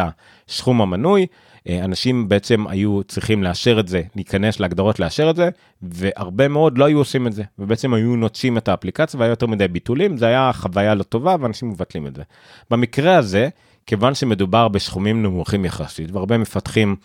הסכום 0.47 0.81
המנוי, 0.81 1.25
אנשים 1.69 2.29
בעצם 2.29 2.67
היו 2.67 3.03
צריכים 3.03 3.43
לאשר 3.43 3.79
את 3.79 3.87
זה, 3.87 4.01
להיכנס 4.15 4.59
להגדרות 4.59 4.99
לאשר 4.99 5.29
את 5.29 5.35
זה, 5.35 5.49
והרבה 5.81 6.47
מאוד 6.47 6.77
לא 6.77 6.85
היו 6.85 6.97
עושים 6.97 7.27
את 7.27 7.33
זה, 7.33 7.43
ובעצם 7.59 7.93
היו 7.93 8.15
נוטשים 8.15 8.57
את 8.57 8.67
האפליקציה 8.67 9.19
והיה 9.19 9.29
יותר 9.29 9.47
מדי 9.47 9.67
ביטולים, 9.67 10.17
זה 10.17 10.27
היה 10.27 10.51
חוויה 10.53 10.95
לא 10.95 11.03
טובה 11.03 11.35
ואנשים 11.39 11.69
מבטלים 11.69 12.07
את 12.07 12.15
זה. 12.15 12.23
במקרה 12.71 13.17
הזה, 13.17 13.49
כיוון 13.85 14.15
שמדובר 14.15 14.67
בסכומים 14.67 15.23
נמוכים 15.23 15.65
יחסית, 15.65 16.11
והרבה 16.11 16.37
מפתחים 16.37 16.95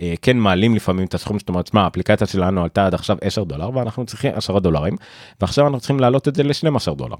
אה, 0.00 0.14
כן 0.22 0.36
מעלים 0.36 0.74
לפעמים 0.74 1.06
את 1.06 1.14
הסכום, 1.14 1.38
זאת 1.38 1.48
אומרת, 1.48 1.74
מה, 1.74 1.84
האפליקציה 1.84 2.26
שלנו 2.26 2.62
עלתה 2.62 2.86
עד 2.86 2.94
עכשיו 2.94 3.16
10 3.20 3.44
דולר, 3.44 3.70
ואנחנו 3.74 4.06
צריכים 4.06 4.32
10 4.34 4.58
דולרים, 4.58 4.96
ועכשיו 5.40 5.66
אנחנו 5.66 5.78
צריכים 5.78 6.00
להעלות 6.00 6.28
את 6.28 6.34
זה 6.34 6.42
ל-12 6.42 6.94
דולר. 6.94 7.16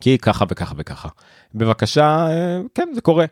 כי 0.00 0.18
ככה 0.18 0.44
וככה 0.48 0.74
וככה. 0.78 1.08
בבקשה, 1.54 2.26
אה, 2.30 2.60
כן, 2.74 2.88
זה 2.94 3.00
קורה. 3.00 3.24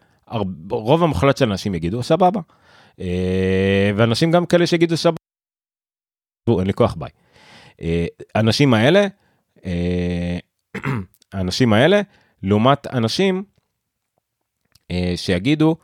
רוב 0.70 1.02
המוחלט 1.02 1.36
של 1.36 1.50
אנשים 1.50 1.74
יגידו 1.74 2.02
סבבה. 2.02 2.40
אה, 3.00 3.90
ואנשים 3.96 4.30
גם 4.30 4.46
כאלה 4.46 4.66
שיגידו 4.66 4.96
סבבה. 4.96 5.16
אין 6.58 6.66
לי 6.66 6.72
כוח 6.72 6.94
ביי. 6.94 7.10
אה, 7.82 8.06
אנשים 8.36 8.74
האלה, 8.74 9.06
אה, 9.64 10.38
האנשים 11.32 11.72
האלה, 11.72 12.00
לעומת 12.42 12.86
אנשים 12.86 13.44
שיגידו, 15.16 15.76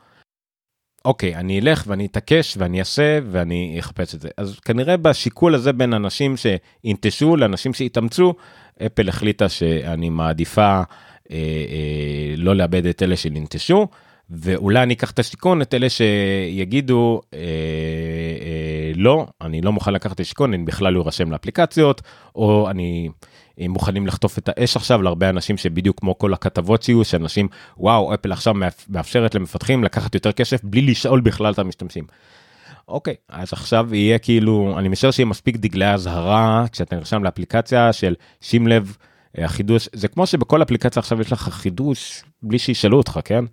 אוקיי, 1.05 1.35
אני 1.35 1.59
אלך 1.59 1.83
ואני 1.87 2.05
אתעקש 2.05 2.57
ואני 2.57 2.79
אעשה 2.79 3.19
ואני 3.31 3.75
אחפש 3.79 4.15
את 4.15 4.21
זה. 4.21 4.29
אז 4.37 4.59
כנראה 4.59 4.97
בשיקול 4.97 5.55
הזה 5.55 5.73
בין 5.73 5.93
אנשים 5.93 6.35
שינטשו 6.37 7.35
לאנשים 7.35 7.73
שהתאמצו, 7.73 8.33
אפל 8.85 9.09
החליטה 9.09 9.49
שאני 9.49 10.09
מעדיפה 10.09 10.81
אה, 10.81 10.85
אה, 11.31 12.33
לא 12.37 12.55
לאבד 12.55 12.85
את 12.85 13.03
אלה 13.03 13.15
שננטשו, 13.15 13.87
ואולי 14.29 14.83
אני 14.83 14.93
אקח 14.93 15.11
את 15.11 15.19
השיכון, 15.19 15.61
את 15.61 15.73
אלה 15.73 15.87
שיגידו, 15.89 17.21
אה, 17.33 17.39
אה, 17.39 18.91
לא, 18.95 19.27
אני 19.41 19.61
לא 19.61 19.71
מוכן 19.71 19.93
לקחת 19.93 20.15
את 20.15 20.19
השיכון, 20.19 20.53
אני 20.53 20.63
בכלל 20.63 20.93
לא 20.93 21.01
ארשם 21.01 21.31
לאפליקציות, 21.31 22.01
או 22.35 22.69
אני... 22.69 23.09
מוכנים 23.59 24.07
לחטוף 24.07 24.37
את 24.37 24.49
האש 24.49 24.75
עכשיו 24.75 25.01
להרבה 25.01 25.29
אנשים 25.29 25.57
שבדיוק 25.57 25.99
כמו 25.99 26.17
כל 26.17 26.33
הכתבות 26.33 26.83
שיהיו 26.83 27.05
שאנשים 27.05 27.47
וואו 27.77 28.13
אפל 28.13 28.31
עכשיו 28.31 28.53
מאפשרת 28.89 29.35
למפתחים 29.35 29.83
לקחת 29.83 30.15
יותר 30.15 30.31
כסף 30.31 30.63
בלי 30.63 30.81
לשאול 30.81 31.21
בכלל 31.21 31.53
את 31.53 31.59
המשתמשים. 31.59 32.03
אוקיי 32.87 33.15
אז 33.29 33.53
עכשיו 33.53 33.95
יהיה 33.95 34.19
כאילו 34.19 34.75
אני 34.77 34.87
משער 34.87 35.11
שיהיה 35.11 35.25
מספיק 35.25 35.57
דגלי 35.57 35.93
אזהרה 35.93 36.65
כשאתה 36.71 36.95
נרשם 36.95 37.23
לאפליקציה 37.23 37.93
של 37.93 38.15
שים 38.41 38.67
לב 38.67 38.97
החידוש 39.37 39.89
זה 39.93 40.07
כמו 40.07 40.27
שבכל 40.27 40.61
אפליקציה 40.61 40.99
עכשיו 40.99 41.21
יש 41.21 41.31
לך 41.31 41.39
חידוש 41.41 42.23
בלי 42.43 42.59
שישאלו 42.59 42.97
אותך 42.97 43.19
כן. 43.25 43.45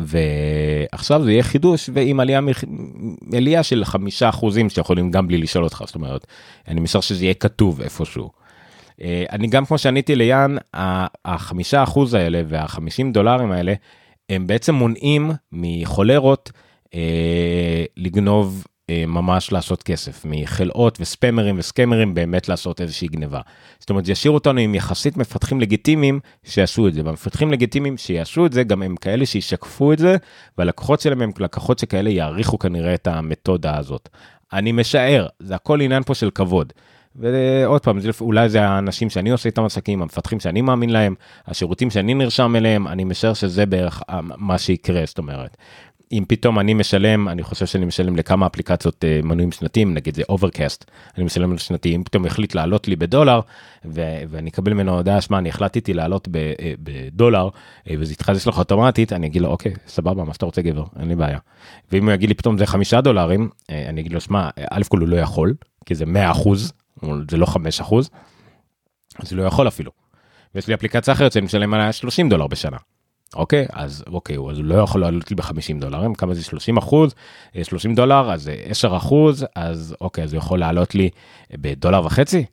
ועכשיו 0.00 1.24
זה 1.24 1.32
יהיה 1.32 1.42
חידוש 1.42 1.90
ועם 1.92 2.20
עלייה, 2.20 2.40
עלייה 3.36 3.62
של 3.62 3.84
חמישה 3.84 4.28
אחוזים 4.28 4.70
שיכולים 4.70 5.10
גם 5.10 5.28
בלי 5.28 5.38
לשאול 5.38 5.64
אותך 5.64 5.82
זאת 5.86 5.94
אומרת 5.94 6.26
אני 6.68 6.80
משער 6.80 7.00
שזה 7.00 7.24
יהיה 7.24 7.34
כתוב 7.34 7.80
איפשהו. 7.80 8.30
אני 9.30 9.46
גם 9.46 9.66
כמו 9.66 9.78
שעניתי 9.78 10.16
ליאן, 10.16 10.56
החמישה 11.24 11.82
אחוז 11.82 12.14
האלה 12.14 12.42
והחמישים 12.48 13.12
דולרים 13.12 13.52
האלה, 13.52 13.74
הם 14.30 14.46
בעצם 14.46 14.74
מונעים 14.74 15.30
מחולרות 15.52 16.52
אה, 16.94 17.84
לגנוב 17.96 18.64
אה, 18.64 18.70
ממש 19.06 19.52
לעשות 19.52 19.82
כסף, 19.82 20.24
מחלאות 20.24 20.98
וספמרים 21.00 21.58
וסקמרים 21.58 22.14
באמת 22.14 22.48
לעשות 22.48 22.80
איזושהי 22.80 23.08
גניבה. 23.08 23.40
זאת 23.78 23.90
אומרת, 23.90 24.04
זה 24.04 24.12
ישאיר 24.12 24.32
אותנו 24.32 24.60
עם 24.60 24.74
יחסית 24.74 25.16
מפתחים 25.16 25.60
לגיטימיים 25.60 26.20
שיעשו 26.44 26.88
את 26.88 26.94
זה, 26.94 27.02
והמפתחים 27.04 27.50
לגיטימיים 27.52 27.96
שיעשו 27.96 28.46
את 28.46 28.52
זה, 28.52 28.62
גם 28.62 28.82
הם 28.82 28.96
כאלה 28.96 29.26
שישקפו 29.26 29.92
את 29.92 29.98
זה, 29.98 30.16
והלקוחות 30.58 31.00
שלהם 31.00 31.22
הם 31.22 31.30
לקוחות 31.38 31.78
שכאלה 31.78 32.10
יעריכו 32.10 32.58
כנראה 32.58 32.94
את 32.94 33.06
המתודה 33.06 33.78
הזאת. 33.78 34.08
אני 34.52 34.72
משער, 34.72 35.26
זה 35.38 35.54
הכל 35.54 35.80
עניין 35.80 36.02
פה 36.02 36.14
של 36.14 36.30
כבוד. 36.30 36.72
ועוד 37.16 37.82
פעם, 37.82 37.98
אולי 38.20 38.48
זה 38.48 38.62
האנשים 38.62 39.10
שאני 39.10 39.30
עושה 39.30 39.48
איתם 39.48 39.64
עסקים, 39.64 40.02
המפתחים 40.02 40.40
שאני 40.40 40.60
מאמין 40.60 40.90
להם, 40.90 41.14
השירותים 41.46 41.90
שאני 41.90 42.14
נרשם 42.14 42.56
אליהם, 42.56 42.88
אני 42.88 43.04
משער 43.04 43.34
שזה 43.34 43.66
בערך 43.66 44.02
מה 44.36 44.58
שיקרה, 44.58 45.02
זאת 45.06 45.18
אומרת. 45.18 45.56
אם 46.12 46.24
פתאום 46.28 46.58
אני 46.58 46.74
משלם, 46.74 47.28
אני 47.28 47.42
חושב 47.42 47.66
שאני 47.66 47.84
משלם 47.84 48.16
לכמה 48.16 48.46
אפליקציות 48.46 49.04
אה, 49.04 49.26
מנויים 49.26 49.52
שנתיים, 49.52 49.94
נגיד 49.94 50.14
זה 50.14 50.22
Overcast, 50.28 50.90
אני 51.16 51.24
משלם 51.24 51.58
שנתי, 51.58 51.96
אם 51.96 52.02
פתאום 52.04 52.26
יחליט 52.26 52.54
לעלות 52.54 52.88
לי 52.88 52.96
בדולר, 52.96 53.40
ו- 53.84 54.22
ואני 54.28 54.50
אקבל 54.50 54.74
ממנו 54.74 54.96
הודעה, 54.96 55.20
שמע, 55.20 55.38
אני 55.38 55.48
החלטתי 55.48 55.94
לעלות 55.94 56.28
ב- 56.30 56.52
אה, 56.56 56.62
בדולר, 56.78 57.48
אה, 57.48 57.90
וזה 57.98 58.12
יתחדש 58.12 58.46
לך 58.46 58.58
אוטומטית, 58.58 59.12
אני 59.12 59.26
אגיד 59.26 59.42
לו, 59.42 59.48
אוקיי, 59.48 59.72
סבבה, 59.86 60.24
מה 60.24 60.34
שאתה 60.34 60.46
רוצה 60.46 60.62
גבר, 60.62 60.84
אין 61.00 61.08
לי 61.08 61.16
בעיה. 61.16 61.38
ואם 61.92 62.04
הוא 62.04 62.12
יגיד 62.12 62.28
לי 62.28 62.34
פתאום 62.34 62.58
זה 62.58 62.66
חמישה 62.66 63.00
דולרים, 63.00 63.48
אני 63.68 64.00
אגיד 64.00 64.12
לו, 64.12 64.20
שמע, 64.20 64.48
א' 64.70 64.82
כל 64.88 64.98
הוא 64.98 65.08
לא 65.08 65.16
יכול, 65.16 65.54
כי 65.86 65.94
זה 65.94 66.06
100 66.06 66.30
אחוז, 66.30 66.72
זה 67.30 67.36
לא 67.36 67.46
5 67.46 67.80
אחוז, 67.80 68.10
אז 69.18 69.32
הוא 69.32 69.38
לא 69.38 69.44
יכול 69.44 69.68
אפילו. 69.68 69.90
ויש 70.54 70.68
לי 70.68 70.74
אפליקציה 70.74 71.14
אחרת 71.14 71.32
שאני 71.32 71.44
משלם 71.44 71.74
עליה 71.74 71.92
30 71.92 72.28
דולר 72.28 72.46
בשנה. 72.46 72.76
אוקיי 73.34 73.66
אז 73.72 74.04
אוקיי 74.06 74.36
הוא 74.36 74.52
לא 74.52 74.74
יכול 74.74 75.00
לעלות 75.00 75.30
לי 75.30 75.36
ב-50 75.36 75.80
דולרים 75.80 76.14
כמה 76.14 76.34
זה? 76.34 76.44
30 76.44 76.76
אחוז? 76.76 77.14
30 77.62 77.94
דולר? 77.94 78.32
אז 78.32 78.50
10 78.64 78.96
אחוז? 78.96 79.46
אז 79.56 79.96
אוקיי 80.00 80.24
אז 80.24 80.32
הוא 80.32 80.38
יכול 80.38 80.58
לעלות 80.58 80.94
לי 80.94 81.10
בדולר 81.52 82.06
וחצי? 82.06 82.44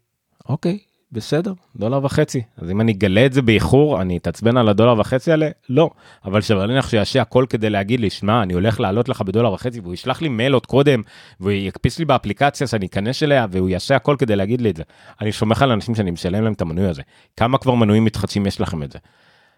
אוקיי 0.50 0.80
בסדר 1.12 1.54
דולר 1.76 2.06
וחצי. 2.06 2.42
אז 2.58 2.72
אם 2.72 2.82
אני 2.82 2.92
אגלה 2.92 3.26
את 3.26 3.34
זה 3.34 3.42
באיחור 3.42 4.02
אני 4.02 4.18
אתעצבן 4.18 4.58
על 4.58 4.70
הדולר 4.70 5.00
וחצי 5.00 5.32
האלה? 5.32 5.50
לא. 5.70 5.90
אבל 6.26 6.42
לך 6.68 6.90
שיעשה 6.90 7.22
הכל 7.22 7.46
כדי 7.50 7.70
להגיד 7.70 8.00
לי 8.00 8.10
שמע 8.10 8.44
אני 8.44 8.54
הולך 8.54 8.80
לעלות 8.80 9.10
לך 9.10 9.22
בדולר 9.22 9.54
וחצי 9.54 9.80
והוא 9.80 9.94
ישלח 9.94 10.22
לי 10.22 10.30
מייל 10.30 10.54
עוד 10.54 10.66
קודם 10.66 11.02
והוא 11.40 11.52
יקפיץ 11.52 12.00
לי 12.00 12.06
באפליקציה 12.06 12.68
שאני 12.68 12.86
אכנס 12.86 13.24
אליה 13.24 13.46
והוא 13.52 13.70
יעשה 13.70 13.96
הכל 13.96 14.16
כדי 14.20 14.36
להגיד 14.36 14.62
לי 14.62 14.70
את 14.70 14.76
זה. 14.78 14.84
אני 15.22 15.32
סומך 15.32 15.62
על 15.62 15.72
אנשים 15.72 15.96
שאני 15.96 16.12
משלם 16.12 16.44
להם 16.44 16.54
את 16.54 16.62
המנוי 16.62 16.88
הזה. 16.88 17.02
כמה 17.38 17.58
כבר 17.58 17.76
מנויים 17.76 18.06
מתחדשים 18.06 18.46
יש 18.46 18.62
לכם 18.62 18.84
את 18.84 18.92
זה. 18.92 19.00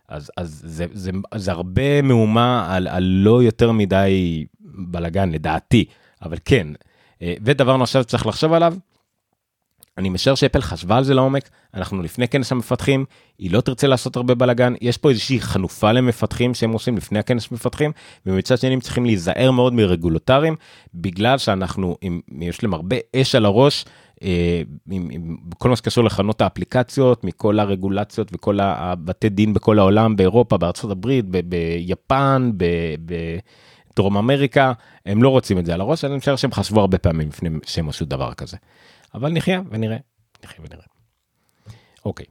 אז, 0.10 0.32
אז 0.38 0.62
זה, 0.66 0.86
זה, 0.94 1.12
זה 1.36 1.52
הרבה 1.52 2.02
מהומה 2.02 2.76
על, 2.76 2.88
על 2.88 3.04
לא 3.04 3.44
יותר 3.44 3.72
מדי 3.72 4.46
בלאגן 4.62 5.32
לדעתי, 5.32 5.86
אבל 6.22 6.38
כן. 6.46 6.68
אה, 7.22 7.34
ודבר 7.44 7.78
נוסף 7.78 8.02
שצריך 8.02 8.28
לחשוב 8.28 8.54
עליו, 8.54 8.74
אני 10.00 10.10
משער 10.10 10.36
שאפל 10.36 10.62
חשבה 10.62 10.98
על 10.98 11.04
זה 11.04 11.14
לעומק, 11.14 11.50
אנחנו 11.74 12.04
לפני 12.04 12.28
כנס 12.28 12.52
המפתחים, 12.52 13.06
היא 13.40 13.52
לא 13.52 13.62
תרצה 13.62 13.88
לעשות 13.88 14.16
הרבה 14.16 14.36
בלאגן, 14.36 14.74
יש 14.82 14.98
פה 14.98 15.10
איזושהי 15.10 15.40
חנופה 15.42 15.92
למפתחים 15.92 16.54
שהם 16.54 16.72
עושים 16.72 16.98
לפני 16.98 17.20
הכנס 17.20 17.52
מפתחים, 17.52 17.92
ומצד 18.26 18.58
שני 18.58 18.74
הם 18.74 18.80
צריכים 18.80 19.06
להיזהר 19.06 19.52
מאוד 19.52 19.74
מרגולטרים, 19.74 20.56
בגלל 20.94 21.38
שאנחנו, 21.38 21.98
אם 22.04 22.20
יש 22.42 22.64
להם 22.64 22.74
הרבה 22.74 22.96
אש 23.16 23.36
על 23.36 23.46
הראש, 23.46 23.86
עם, 24.92 25.10
עם 25.12 25.38
כל 25.58 25.70
מה 25.70 25.76
שקשור 25.76 26.04
לחנות 26.04 26.42
האפליקציות, 26.42 27.24
מכל 27.24 27.60
הרגולציות 27.60 28.30
וכל 28.34 28.60
הבתי 28.60 29.30
דין 29.30 29.54
בכל 29.54 29.80
העולם, 29.80 30.16
באירופה, 30.16 30.58
בארצות 30.58 30.92
הברית, 30.92 31.26
ביפן, 31.26 32.52
בדרום 33.92 34.18
אמריקה, 34.18 34.74
הם 35.06 35.24
לא 35.24 35.30
רוצים 35.30 35.60
את 35.60 35.66
זה 35.66 35.74
על 35.74 35.82
הראש, 35.82 36.06
אני 36.06 36.18
משער 36.18 36.36
שהם 36.36 36.52
חשבו 36.52 36.80
הרבה 36.80 36.98
פעמים 36.98 37.28
לפני 37.28 37.50
שהם 37.66 37.90
עשו 37.90 38.06
דבר 38.06 38.34
כזה. 38.34 38.58
אבל 39.14 39.32
נחיה 39.32 39.62
ונראה, 39.70 39.98
נחיה 40.44 40.66
ונראה. 40.66 40.86
אוקיי. 42.06 42.26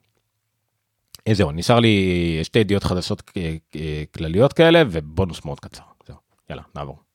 אה, 1.29 1.35
זהו, 1.35 1.53
נשאר 1.53 1.81
לי 1.81 2.41
שתי 2.43 2.59
ידיעות 2.59 2.85
חדשות 2.85 3.31
אה, 3.77 4.03
כלליות 4.15 4.53
כאלה 4.53 4.83
ובונוס 4.91 5.45
מאוד 5.45 5.61
קצר. 5.61 5.83
זהו, 6.07 6.17
יאללה, 6.51 6.63
נעבור. 6.75 7.08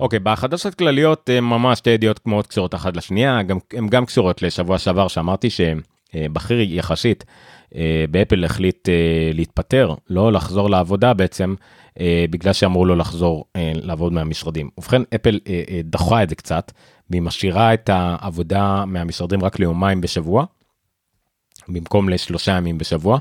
אוקיי, 0.00 0.18
בחדשות 0.18 0.74
כלליות 0.74 1.30
אה, 1.30 1.40
ממש 1.40 1.78
שתי 1.78 1.90
ידיעות 1.90 2.26
מאוד 2.26 2.46
קשורות 2.46 2.74
אחת 2.74 2.96
לשנייה, 2.96 3.42
גם, 3.42 3.58
הן 3.72 3.88
גם 3.88 4.06
קשורות 4.06 4.42
לשבוע 4.42 4.78
שעבר 4.78 5.08
שאמרתי 5.08 5.48
שבכיר 5.50 6.60
יחסית 6.60 7.24
אה, 7.74 8.04
באפל 8.10 8.44
החליט 8.44 8.88
אה, 8.88 9.30
להתפטר, 9.34 9.94
לא 10.10 10.32
לחזור 10.32 10.70
לעבודה 10.70 11.14
בעצם, 11.14 11.54
בגלל 12.30 12.52
שאמרו 12.52 12.84
לו 12.84 12.96
לחזור 12.96 13.44
לעבוד 13.74 14.12
מהמשרדים. 14.12 14.70
ובכן, 14.78 15.02
אפל 15.14 15.38
דחה 15.84 16.22
את 16.22 16.28
זה 16.28 16.34
קצת, 16.34 16.72
והיא 17.10 17.22
משאירה 17.22 17.74
את 17.74 17.90
העבודה 17.92 18.84
מהמשרדים 18.86 19.44
רק 19.44 19.58
ליומיים 19.58 20.00
בשבוע, 20.00 20.44
במקום 21.68 22.08
לשלושה 22.08 22.52
ימים 22.52 22.78
בשבוע, 22.78 23.18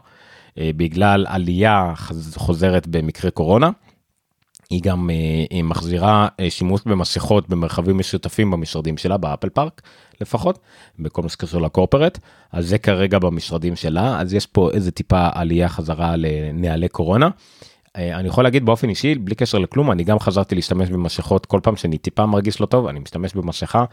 בגלל 0.58 1.26
עלייה 1.30 1.94
חוזרת 2.36 2.88
במקרה 2.88 3.32
קורונה. 3.32 3.70
היא 4.74 4.82
גם 4.82 5.10
uh, 5.10 5.64
מחזירה 5.64 6.28
uh, 6.28 6.50
שימוש 6.50 6.82
במסכות 6.86 7.50
במרחבים 7.50 7.98
משותפים 7.98 8.52
במשרדים 8.52 8.98
שלה 8.98 9.18
באפל 9.18 9.50
פארק 9.50 9.82
לפחות 10.22 10.60
בכל 11.00 11.22
מה 11.22 11.30
שקשור 11.30 11.62
לקורפרט 11.62 12.20
אז 12.52 12.68
זה 12.68 12.78
כרגע 12.78 13.20
במשרדים 13.20 13.76
שלה 13.76 14.20
אז 14.22 14.34
יש 14.34 14.46
פה 14.46 14.72
איזה 14.72 14.92
טיפה 14.92 15.28
עלייה 15.34 15.70
חזרה 15.70 16.16
לנהלי 16.16 16.88
קורונה. 16.88 17.30
אני 17.96 18.28
יכול 18.28 18.44
להגיד 18.44 18.66
באופן 18.66 18.90
אישי 18.90 19.16
בלי 19.16 19.36
קשר 19.36 19.58
לכלום 19.58 19.92
אני 19.92 20.04
גם 20.04 20.20
חזרתי 20.20 20.56
להשתמש 20.56 20.90
במסכות 20.90 21.46
כל 21.46 21.60
פעם 21.64 21.76
שאני 21.76 21.98
טיפה 21.98 22.26
מרגיש 22.26 22.62
לא 22.62 22.66
טוב 22.66 22.88
אני 22.88 23.00
משתמש 23.00 23.34
במסכה 23.34 23.86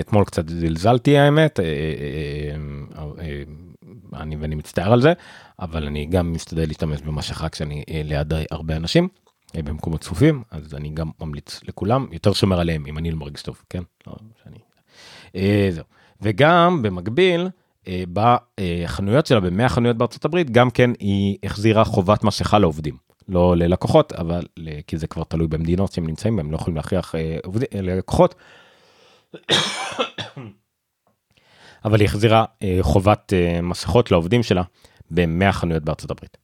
אתמול 0.00 0.24
קצת 0.24 0.48
זלזלתי 0.48 1.18
האמת 1.18 1.60
אני 4.14 4.36
ואני 4.36 4.54
מצטער 4.54 4.92
על 4.92 5.00
זה 5.00 5.12
אבל 5.60 5.86
אני 5.86 6.06
גם 6.06 6.32
משתדל 6.32 6.66
להשתמש 6.66 7.00
במסכה 7.00 7.48
כשאני 7.48 7.84
ליד 8.04 8.32
הרבה 8.50 8.76
אנשים. 8.76 9.08
אה, 9.56 9.62
במקומות 9.62 10.00
צפופים 10.00 10.42
אז 10.50 10.74
אני 10.74 10.90
גם 10.90 11.10
ממליץ 11.20 11.60
לכולם 11.68 12.06
יותר 12.12 12.32
שומר 12.32 12.60
עליהם 12.60 12.86
אם 12.86 12.98
אני 12.98 13.10
לא 13.10 13.16
מרגיש 13.16 13.42
טוב 13.42 13.62
כן 13.70 13.82
לא, 14.06 14.14
שאני... 14.42 14.56
אה, 15.36 15.68
זהו. 15.70 15.84
וגם 16.20 16.82
במקביל 16.82 17.48
אה, 17.88 18.02
בחנויות 18.12 19.26
שלה 19.26 19.40
במאה 19.40 19.68
חנויות 19.68 19.96
בארצות 19.96 20.24
הברית 20.24 20.50
גם 20.50 20.70
כן 20.70 20.90
היא 20.98 21.38
החזירה 21.42 21.84
חובת 21.84 22.24
מסכה 22.24 22.58
לעובדים 22.58 22.96
לא 23.28 23.56
ללקוחות 23.56 24.12
אבל 24.12 24.46
כי 24.86 24.98
זה 24.98 25.06
כבר 25.06 25.24
תלוי 25.24 25.46
במדינות 25.46 25.92
שהם 25.92 26.06
נמצאים 26.06 26.36
בהם 26.36 26.50
לא 26.50 26.56
יכולים 26.56 26.76
להכריח 26.76 27.14
עובדים 27.44 27.68
ללקוחות. 27.74 28.34
אבל 31.84 32.00
היא 32.00 32.06
החזירה 32.06 32.44
חובת 32.80 33.32
מסכות 33.62 34.10
לעובדים 34.10 34.42
שלה 34.42 34.62
במאה 35.10 35.52
חנויות 35.52 35.82
בארצות 35.82 36.10
הברית. 36.10 36.39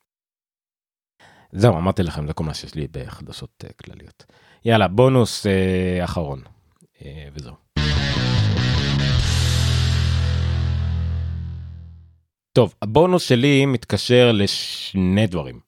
זהו 1.59 1.77
אמרתי 1.77 2.03
לכם 2.03 2.27
זה 2.27 2.33
כל 2.33 2.45
מה 2.45 2.55
שיש 2.55 2.75
לי 2.75 2.87
בחדשות 2.91 3.65
uh, 3.65 3.73
כלליות. 3.85 4.25
יאללה 4.65 4.89
בונוס 4.89 5.47
uh, 5.47 6.05
אחרון 6.05 6.43
uh, 6.99 7.03
וזהו. 7.35 7.55
טוב 12.53 12.75
הבונוס 12.83 13.23
שלי 13.23 13.67
מתקשר 13.67 14.33
לשני 14.33 15.27
דברים. 15.27 15.61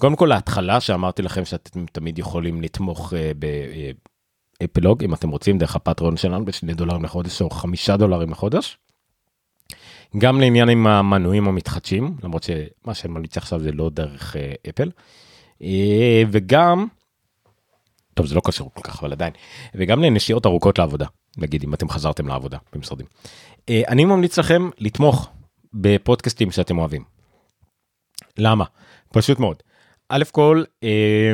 קודם 0.00 0.16
כל 0.16 0.32
ההתחלה 0.32 0.80
שאמרתי 0.80 1.22
לכם 1.22 1.44
שאתם 1.44 1.86
תמיד 1.86 2.18
יכולים 2.18 2.62
לתמוך 2.62 3.12
uh, 3.12 3.16
באפלוג 4.60 5.04
אם 5.04 5.14
אתם 5.14 5.30
רוצים 5.30 5.58
דרך 5.58 5.76
הפטריון 5.76 6.16
שלנו 6.16 6.44
בשני 6.44 6.74
דולרים 6.74 7.04
לחודש 7.04 7.42
או 7.42 7.50
חמישה 7.50 7.96
דולרים 7.96 8.30
לחודש. 8.30 8.78
גם 10.18 10.40
לעניין 10.40 10.68
עם 10.68 10.86
המנויים 10.86 11.48
המתחדשים 11.48 12.16
למרות 12.22 12.42
שמה 12.42 12.94
שאני 12.94 13.12
ממליץ 13.12 13.36
עכשיו 13.36 13.60
זה 13.60 13.72
לא 13.72 13.90
דרך 13.90 14.36
אפל. 14.68 14.90
אה, 15.62 16.22
וגם, 16.30 16.86
טוב 18.14 18.26
זה 18.26 18.34
לא 18.34 18.40
קשור 18.44 18.70
כל 18.74 18.82
כך 18.82 19.02
אבל 19.02 19.12
עדיין, 19.12 19.32
וגם 19.74 20.02
לנשיאות 20.02 20.46
ארוכות 20.46 20.78
לעבודה, 20.78 21.06
נגיד 21.36 21.62
אם 21.62 21.74
אתם 21.74 21.88
חזרתם 21.88 22.28
לעבודה 22.28 22.58
במשרדים. 22.72 23.06
אה, 23.68 23.82
אני 23.88 24.04
ממליץ 24.04 24.38
לכם 24.38 24.70
לתמוך 24.78 25.30
בפודקאסטים 25.74 26.50
שאתם 26.50 26.78
אוהבים. 26.78 27.04
למה? 28.38 28.64
פשוט 29.12 29.38
מאוד. 29.38 29.56
א' 30.08 30.22
כל, 30.32 30.64
אה, 30.82 31.32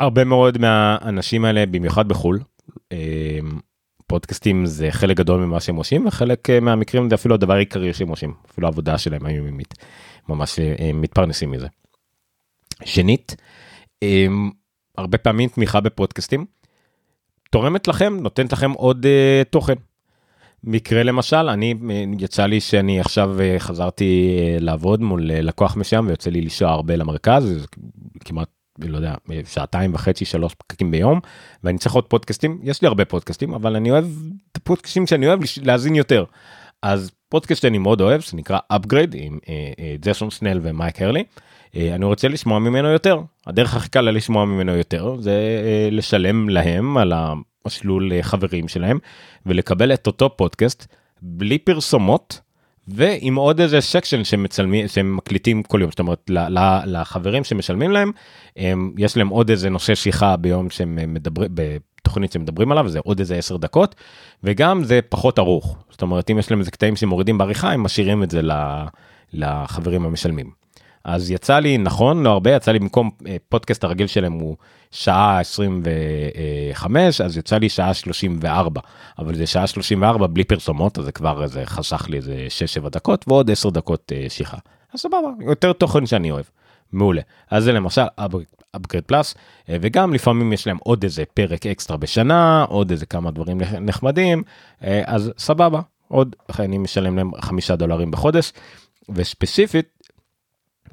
הרבה 0.00 0.24
מאוד 0.24 0.58
מהאנשים 0.58 1.44
האלה, 1.44 1.66
במיוחד 1.66 2.08
בחו"ל, 2.08 2.40
פודקאסטים 4.06 4.66
זה 4.66 4.88
חלק 4.90 5.16
גדול 5.16 5.40
ממה 5.40 5.60
שהם 5.60 5.76
עושים 5.76 6.06
וחלק 6.06 6.50
מהמקרים 6.50 7.08
זה 7.08 7.14
אפילו 7.14 7.34
הדבר 7.34 7.54
העיקרי 7.54 7.94
שהם 7.94 8.08
עושים 8.08 8.34
אפילו 8.50 8.66
העבודה 8.66 8.98
שלהם 8.98 9.26
היומיומית 9.26 9.74
ממש 10.28 10.58
מתפרנסים 10.94 11.50
מזה. 11.50 11.66
שנית, 12.84 13.36
אמ, 14.02 14.50
הרבה 14.98 15.18
פעמים 15.18 15.48
תמיכה 15.48 15.80
בפודקאסטים 15.80 16.46
תורמת 17.50 17.88
לכם, 17.88 18.16
נותנת 18.20 18.52
לכם 18.52 18.72
עוד 18.72 19.06
uh, 19.06 19.44
תוכן. 19.50 19.74
מקרה 20.64 21.02
למשל, 21.02 21.48
אני, 21.48 21.74
יצא 22.18 22.46
לי 22.46 22.60
שאני 22.60 23.00
עכשיו 23.00 23.40
אה, 23.40 23.54
חזרתי 23.58 24.38
אה, 24.38 24.56
לעבוד 24.60 25.00
מול 25.00 25.30
אה, 25.30 25.42
לקוח 25.42 25.76
מסוים 25.76 26.06
ויוצא 26.06 26.30
לי 26.30 26.40
לנסוע 26.40 26.70
הרבה 26.70 26.96
למרכז, 26.96 27.66
כמעט, 28.24 28.48
לא 28.78 28.96
יודע, 28.96 29.14
שעתיים 29.46 29.94
וחצי, 29.94 30.24
שלוש 30.24 30.54
פקקים 30.54 30.90
ביום, 30.90 31.20
ואני 31.64 31.78
צריך 31.78 31.94
עוד 31.94 32.04
פודקאסטים, 32.04 32.60
יש 32.62 32.82
לי 32.82 32.88
הרבה 32.88 33.04
פודקאסטים, 33.04 33.54
אבל 33.54 33.76
אני 33.76 33.90
אוהב 33.90 34.06
את 34.52 34.56
הפודקאסטים 34.56 35.06
שאני 35.06 35.26
אוהב 35.26 35.40
להאזין 35.62 35.94
יותר. 35.94 36.24
אז 36.82 37.10
פודקאסט 37.28 37.62
שאני 37.62 37.78
מאוד 37.78 38.00
אוהב, 38.00 38.20
שנקרא 38.20 38.58
upgrade 38.72 39.14
עם 39.14 39.38
ג'סון 40.00 40.30
סנל 40.30 40.60
ומייק 40.62 41.02
הרלי. 41.02 41.24
אני 41.76 42.04
רוצה 42.04 42.28
לשמוע 42.28 42.58
ממנו 42.58 42.88
יותר. 42.88 43.20
הדרך 43.46 43.76
הכי 43.76 43.88
קלה 43.88 44.10
לשמוע 44.10 44.44
ממנו 44.44 44.76
יותר 44.76 45.16
זה 45.20 45.40
לשלם 45.90 46.48
להם 46.48 46.96
על 46.96 47.12
מסלול 47.66 48.12
אה, 48.12 48.22
חברים 48.22 48.68
שלהם 48.68 48.98
ולקבל 49.46 49.94
את 49.94 50.06
אותו 50.06 50.36
פודקאסט 50.36 50.86
בלי 51.22 51.58
פרסומות 51.58 52.40
ועם 52.88 53.34
עוד 53.34 53.60
איזה 53.60 53.80
section 53.80 54.24
שמצלמים 54.24 54.88
שהם 54.88 55.16
מקליטים 55.16 55.62
כל 55.62 55.80
יום. 55.80 55.90
זאת 55.90 55.98
אומרת 55.98 56.30
לחברים 56.86 57.44
שמשלמים 57.44 57.90
להם 57.90 58.12
הם, 58.56 58.92
יש 58.98 59.16
להם 59.16 59.28
עוד 59.28 59.50
איזה 59.50 59.70
נושא 59.70 59.94
שיחה 59.94 60.36
ביום 60.36 60.70
שהם 60.70 61.14
מדברים 61.14 61.50
בתוכנית 61.54 62.32
שמדברים 62.32 62.72
עליו 62.72 62.88
זה 62.88 62.98
עוד 62.98 63.20
איזה 63.20 63.36
10 63.36 63.56
דקות 63.56 63.94
וגם 64.44 64.84
זה 64.84 65.00
פחות 65.08 65.38
ארוך 65.38 65.76
זאת 65.90 66.02
אומרת 66.02 66.30
אם 66.30 66.38
יש 66.38 66.50
להם 66.50 66.60
איזה 66.60 66.70
קטעים 66.70 66.96
שמורידים 66.96 67.38
בעריכה 67.38 67.72
הם 67.72 67.82
משאירים 67.82 68.22
את 68.22 68.30
זה 68.30 68.40
לחברים 69.32 70.04
המשלמים. 70.04 70.50
אז 71.04 71.30
יצא 71.30 71.58
לי 71.58 71.78
נכון 71.78 72.22
לא 72.22 72.30
הרבה 72.30 72.50
יצא 72.50 72.72
לי 72.72 72.78
במקום 72.78 73.10
אה, 73.26 73.36
פודקאסט 73.48 73.84
הרגיל 73.84 74.06
שלהם 74.06 74.32
הוא 74.32 74.56
שעה 74.90 75.40
25 75.40 77.20
אז 77.20 77.36
יצא 77.36 77.58
לי 77.58 77.68
שעה 77.68 77.94
34 77.94 78.80
אבל 79.18 79.34
זה 79.34 79.46
שעה 79.46 79.66
34 79.66 80.26
בלי 80.26 80.44
פרסומות 80.44 80.98
אז 80.98 81.04
זה 81.04 81.12
כבר 81.12 81.42
איזה 81.42 81.66
חסך 81.66 82.06
לי 82.08 82.16
איזה 82.16 82.46
6-7 82.84 82.88
דקות 82.88 83.24
ועוד 83.28 83.50
10 83.50 83.70
דקות 83.70 84.12
אה, 84.14 84.26
שיחה. 84.28 84.56
אז 84.94 85.00
סבבה 85.00 85.28
יותר 85.40 85.72
תוכן 85.72 86.06
שאני 86.06 86.30
אוהב. 86.30 86.44
מעולה 86.92 87.22
אז 87.50 87.64
זה 87.64 87.72
למשל 87.72 88.02
upgrade 88.76 89.12
plus 89.12 89.34
אה, 89.68 89.76
וגם 89.80 90.14
לפעמים 90.14 90.52
יש 90.52 90.66
להם 90.66 90.78
עוד 90.80 91.02
איזה 91.02 91.24
פרק 91.34 91.66
אקסטרה 91.66 91.96
בשנה 91.96 92.64
עוד 92.68 92.90
איזה 92.90 93.06
כמה 93.06 93.30
דברים 93.30 93.60
נחמדים 93.80 94.42
אז 95.06 95.32
סבבה 95.38 95.80
עוד 96.08 96.36
אני 96.58 96.78
משלם 96.78 97.16
להם 97.16 97.30
חמישה 97.40 97.76
דולרים 97.76 98.10
בחודש 98.10 98.52
וספציפית 99.08 99.97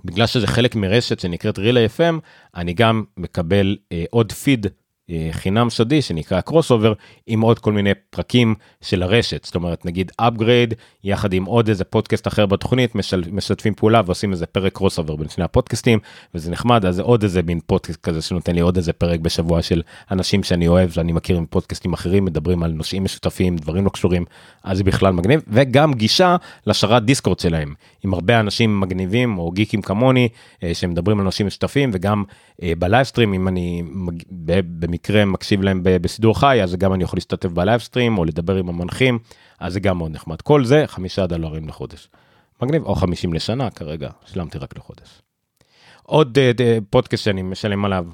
בגלל 0.06 0.28
שזה 0.28 0.48
חלק 0.48 0.76
מרשת 0.76 1.20
שנקראת 1.20 1.60
Relay 1.60 1.86
FM, 1.98 2.16
אני 2.56 2.74
גם 2.74 3.04
מקבל 3.18 3.78
אה, 3.92 4.04
עוד 4.10 4.32
פיד 4.32 4.68
חינם 5.32 5.70
סודי 5.70 6.02
שנקרא 6.02 6.42
Crossover 6.42 6.94
עם 7.28 7.42
עוד 7.42 7.60
כל 7.60 7.72
מיני 7.72 7.92
פרקים 8.10 8.56
של 8.82 9.04
הרשת. 9.04 9.46
זאת 9.46 9.56
אומרת 9.56 9.86
נגיד 9.86 10.12
Upgrade 10.22 10.76
יחד 11.04 11.34
עם 11.34 11.46
עוד 11.46 11.70
איזה 11.70 11.84
פודקאסט 11.84 12.28
אחר 12.28 12.46
בתוכנית 12.46 12.96
משל, 12.96 13.24
משתפים 13.32 13.74
פעולה 13.74 14.02
ועושים 14.06 14.32
איזה 14.32 14.46
פרק 14.46 14.74
crossover 14.74 15.16
בין 15.16 15.30
שני 15.30 15.44
הפודקאסטים 15.44 16.00
וזה 16.36 16.52
נחמד. 16.52 16.86
אז 16.86 16.96
זה 16.96 17.02
עוד 17.02 17.24
איזה 17.24 17.42
מין 17.42 17.60
פודקאסט 17.66 18.02
כזה 18.02 18.22
שנותן 18.22 18.56
לי 18.56 18.62
עוד 18.62 18.78
איזה 18.78 18.94
פרק 18.94 19.20
בשבוע 19.20 19.62
של 19.62 19.82
אנשים 20.12 20.44
שאני 20.44 20.68
אוהב 20.68 20.92
שאני 20.92 21.12
מכיר 21.12 21.38
עם 21.38 21.46
פודקאסטים 21.46 21.94
אחרים 21.94 22.26
מדברים 22.26 22.64
על 22.64 22.72
נושאים 22.72 23.04
משותפים 23.04 23.56
דברים 23.56 23.86
לא 23.86 23.90
קשורים 23.90 24.26
אז 24.64 24.78
זה 24.78 24.84
בכלל 24.84 25.14
מגניב. 25.14 25.42
וגם 25.48 25.94
גישה 25.94 26.36
לשרת 26.68 27.06
Discord 27.06 27.40
שלהם. 27.40 27.74
עם 28.04 28.14
הרבה 28.14 28.40
אנשים 28.40 28.80
מגניבים 28.80 29.38
או 29.38 29.52
גיקים 29.52 29.82
כמוני 29.82 30.30
אה, 30.64 30.74
שמדברים 30.74 31.20
על 31.20 31.26
נושאים 31.26 31.48
משותפים 31.48 31.90
וגם 31.94 32.24
אם 33.34 33.48
אני 33.48 33.84
במקרה 34.96 35.26
מקשיב 35.26 35.62
להם 35.62 35.82
בשידור 35.84 36.40
חי 36.40 36.60
אז 36.64 36.76
גם 36.76 36.94
אני 36.94 37.04
יכול 37.04 37.18
להשתתף 37.18 37.50
ב 37.50 37.56
livestream 37.56 38.18
או 38.18 38.26
לדבר 38.26 38.56
עם 38.56 38.70
המנחים 38.70 39.20
אז 39.60 39.74
זה 39.74 39.80
גם 39.80 39.98
מאוד 39.98 40.12
נחמד 40.12 40.42
כל 40.42 40.66
זה 40.66 40.84
חמישה 40.88 41.28
דולרים 41.28 41.68
לחודש. 41.68 42.08
מגניב 42.62 42.84
או 42.84 42.96
50 42.96 43.34
לשנה 43.34 43.70
כרגע 43.70 44.10
שלמתי 44.26 44.58
רק 44.58 44.78
לחודש. 44.78 45.22
עוד 46.04 46.38
אה, 46.38 46.62
פודקאסט 46.90 47.24
שאני 47.24 47.42
משלם 47.42 47.86
עליו. 47.86 48.06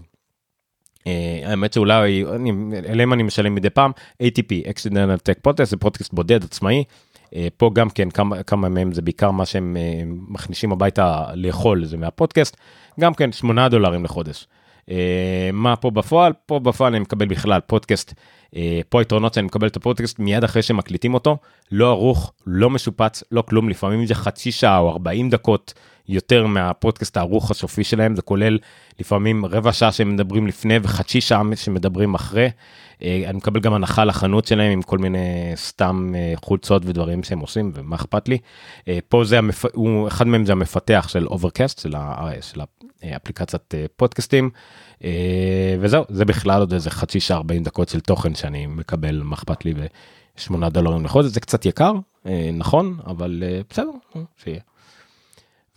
אה, 0.99 1.03
האמת 1.45 1.73
שאולי 1.73 2.25
אני, 2.35 2.51
אליהם 2.89 3.13
אני 3.13 3.23
משלם 3.23 3.55
מדי 3.55 3.69
פעם 3.69 3.91
ATP 4.23 4.67
Accidental 4.67 5.29
Tech 5.29 5.49
Podcast 5.49 5.63
זה 5.63 5.77
פודקאסט 5.77 6.13
בודד 6.13 6.43
עצמאי. 6.43 6.83
Uh, 7.25 7.33
פה 7.57 7.71
גם 7.73 7.89
כן 7.89 8.09
כמה, 8.09 8.43
כמה 8.43 8.69
מהם 8.69 8.91
זה 8.91 9.01
בעיקר 9.01 9.31
מה 9.31 9.45
שהם 9.45 9.77
uh, 9.77 10.05
מכניסים 10.33 10.71
הביתה 10.71 11.25
לאכול 11.33 11.85
זה 11.85 11.97
מהפודקאסט 11.97 12.57
גם 12.99 13.13
כן 13.13 13.31
8 13.31 13.69
דולרים 13.69 14.03
לחודש. 14.03 14.47
אה, 14.89 15.49
מה 15.53 15.75
פה 15.75 15.91
בפועל? 15.91 16.33
פה 16.45 16.59
בפועל 16.59 16.93
אני 16.93 17.01
מקבל 17.01 17.27
בכלל 17.27 17.59
פודקאסט, 17.59 18.13
אה, 18.55 18.81
פה 18.89 18.99
היתרונות 18.99 19.33
שאני 19.33 19.45
מקבל 19.45 19.67
את 19.67 19.75
הפודקאסט 19.75 20.19
מיד 20.19 20.43
אחרי 20.43 20.61
שמקליטים 20.61 21.13
אותו, 21.13 21.37
לא 21.71 21.89
ערוך, 21.89 22.33
לא 22.47 22.69
משופץ, 22.69 23.23
לא 23.31 23.41
כלום, 23.41 23.69
לפעמים 23.69 24.05
זה 24.05 24.15
חצי 24.15 24.51
שעה 24.51 24.79
או 24.79 24.89
40 24.89 25.29
דקות 25.29 25.73
יותר 26.07 26.47
מהפודקאסט 26.47 27.17
הערוך 27.17 27.51
הסופי 27.51 27.83
שלהם, 27.83 28.15
זה 28.15 28.21
כולל 28.21 28.57
לפעמים 28.99 29.45
רבע 29.45 29.73
שעה 29.73 29.91
שהם 29.91 30.13
מדברים 30.13 30.47
לפני 30.47 30.77
וחצי 30.83 31.21
שעה 31.21 31.41
שמדברים 31.55 32.13
אחרי. 32.13 32.49
אה, 33.03 33.23
אני 33.27 33.37
מקבל 33.37 33.59
גם 33.59 33.73
הנחה 33.73 34.05
לחנות 34.05 34.45
שלהם 34.45 34.71
עם 34.71 34.81
כל 34.81 34.97
מיני 34.97 35.51
סתם 35.55 36.13
חולצות 36.35 36.81
ודברים 36.85 37.23
שהם 37.23 37.39
עושים 37.39 37.71
ומה 37.73 37.95
אכפת 37.95 38.29
לי. 38.29 38.37
פה 39.09 39.23
זה 39.23 39.37
המפ... 39.37 39.65
הוא, 39.73 40.07
אחד 40.07 40.27
מהם 40.27 40.45
זה 40.45 40.51
המפתח 40.51 41.05
של 41.09 41.27
Overcast 41.27 41.79
של, 41.79 41.95
ה... 41.95 42.29
של 42.41 42.61
אפליקציית 43.15 43.73
פודקאסטים 43.95 44.49
וזהו 45.79 46.03
זה 46.09 46.25
בכלל 46.25 46.59
עוד 46.59 46.73
איזה 46.73 46.89
חצי 46.89 47.19
שעה 47.19 47.37
40 47.37 47.63
דקות 47.63 47.89
של 47.89 47.99
תוכן 47.99 48.35
שאני 48.35 48.65
מקבל 48.65 49.21
מה 49.23 49.35
אכפת 49.35 49.65
לי 49.65 49.73
ו-8 49.75 50.69
דולרים 50.69 51.05
לחודש 51.05 51.27
זה 51.29 51.39
קצת 51.39 51.65
יקר 51.65 51.93
נכון 52.53 52.97
אבל 53.05 53.43
בסדר 53.69 53.91
שיהיה. 54.37 54.70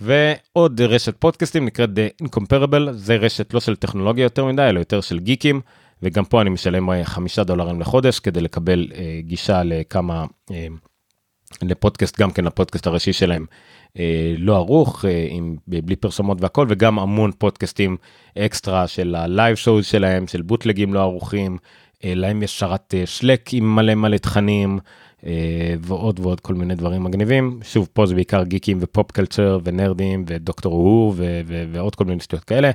ועוד 0.00 0.80
רשת 0.80 1.16
פודקאסטים 1.18 1.64
נקראת 1.64 1.90
The 1.90 2.26
Incomparable. 2.26 2.92
זה 2.92 3.16
רשת 3.16 3.54
לא 3.54 3.60
של 3.60 3.76
טכנולוגיה 3.76 4.22
יותר 4.22 4.44
מדי 4.44 4.62
אלא 4.62 4.78
יותר 4.78 5.00
של 5.00 5.18
גיקים 5.18 5.60
וגם 6.02 6.24
פה 6.24 6.40
אני 6.40 6.50
משלם 6.50 7.04
5 7.04 7.38
דולרים 7.38 7.80
לחודש 7.80 8.18
כדי 8.18 8.40
לקבל 8.40 8.86
גישה 9.20 9.62
לכמה 9.62 10.24
לפודקאסט 11.62 12.20
גם 12.20 12.30
כן 12.30 12.46
הפודקאסט 12.46 12.86
הראשי 12.86 13.12
שלהם 13.12 13.46
אה, 13.98 14.34
לא 14.38 14.56
ערוך 14.56 15.04
אה, 15.04 15.26
עם 15.30 15.56
בלי 15.66 15.96
פרסומות 15.96 16.38
והכל 16.40 16.66
וגם 16.70 16.98
המון 16.98 17.32
פודקאסטים 17.38 17.96
אקסטרה 18.38 18.88
של 18.88 19.14
ה 19.14 19.23
live 19.23 19.56
show 19.56 19.82
שלהם 19.82 20.26
של 20.26 20.42
בוטלגים 20.42 20.94
לא 20.94 21.00
ערוכים 21.00 21.52
אה, 21.52 21.58
להם 22.04 22.42
יש 22.42 22.58
שרת 22.58 22.94
ש 23.04 23.19
Slack 23.19 23.54
עם 23.54 23.76
מלא 23.76 23.94
מלא 23.94 24.16
תכנים 24.16 24.78
ועוד 25.80 26.20
ועוד 26.20 26.40
כל 26.40 26.54
מיני 26.54 26.74
דברים 26.74 27.04
מגניבים 27.04 27.60
שוב 27.62 27.88
פה 27.92 28.06
זה 28.06 28.14
בעיקר 28.14 28.44
גיקים 28.44 28.78
ופופ 28.80 29.10
קלצ'ר 29.10 29.58
ונרדים 29.64 30.24
ודוקטור 30.26 30.72
הוא 30.74 31.14
ועוד 31.72 31.94
כל 31.94 32.04
מיני 32.04 32.20
שטויות 32.20 32.44
כאלה. 32.44 32.70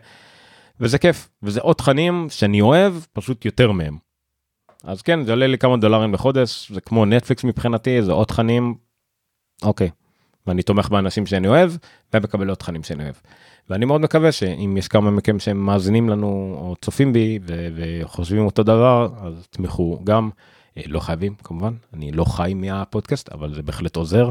וזה 0.80 0.98
כיף 0.98 1.30
וזה 1.44 1.62
עוד 1.62 1.76
תכנים 1.76 2.28
שאני 2.30 2.62
אוהב 2.62 2.94
פשוט 3.14 3.46
יותר 3.46 3.72
מהם. 3.72 3.98
אז 4.84 5.02
כן 5.02 5.24
זה 5.26 5.32
עולה 5.32 5.48
לי 5.48 5.58
כמה 5.58 5.78
דולרים 5.78 6.12
בחודש 6.12 6.72
זה 6.72 6.82
כמו 6.82 7.06
נטפליקס 7.06 7.44
מבחינתי 7.44 8.02
זה 8.02 8.12
עוד 8.12 8.28
תכנים. 8.28 8.76
אוקיי 9.64 9.90
ואני 10.50 10.62
תומך 10.62 10.90
באנשים 10.90 11.26
שאני 11.26 11.48
אוהב 11.48 11.72
ומקבל 12.14 12.50
עוד 12.50 12.58
תכנים 12.58 12.84
שאני 12.84 13.04
אוהב. 13.04 13.16
ואני 13.70 13.86
מאוד 13.86 14.02
מקווה 14.02 14.32
שאם 14.32 14.78
יש 14.78 14.88
כמה 14.88 15.12
מכם 15.12 15.40
שהם 15.40 15.66
מאזינים 15.66 16.10
לנו 16.10 16.28
או 16.62 16.76
צופים 16.82 17.14
בי 17.14 17.40
וחושבים 17.46 18.46
אותו 18.46 18.64
דבר 18.64 19.10
אז 19.22 19.48
תמכו 19.50 20.00
גם 20.04 20.30
אה, 20.78 20.82
לא 20.86 21.00
חייבים 21.00 21.36
כמובן 21.44 21.74
אני 21.94 22.12
לא 22.12 22.26
חי 22.26 22.54
מהפודקאסט 22.56 23.30
אבל 23.30 23.54
זה 23.54 23.64
בהחלט 23.64 23.96
עוזר 23.96 24.30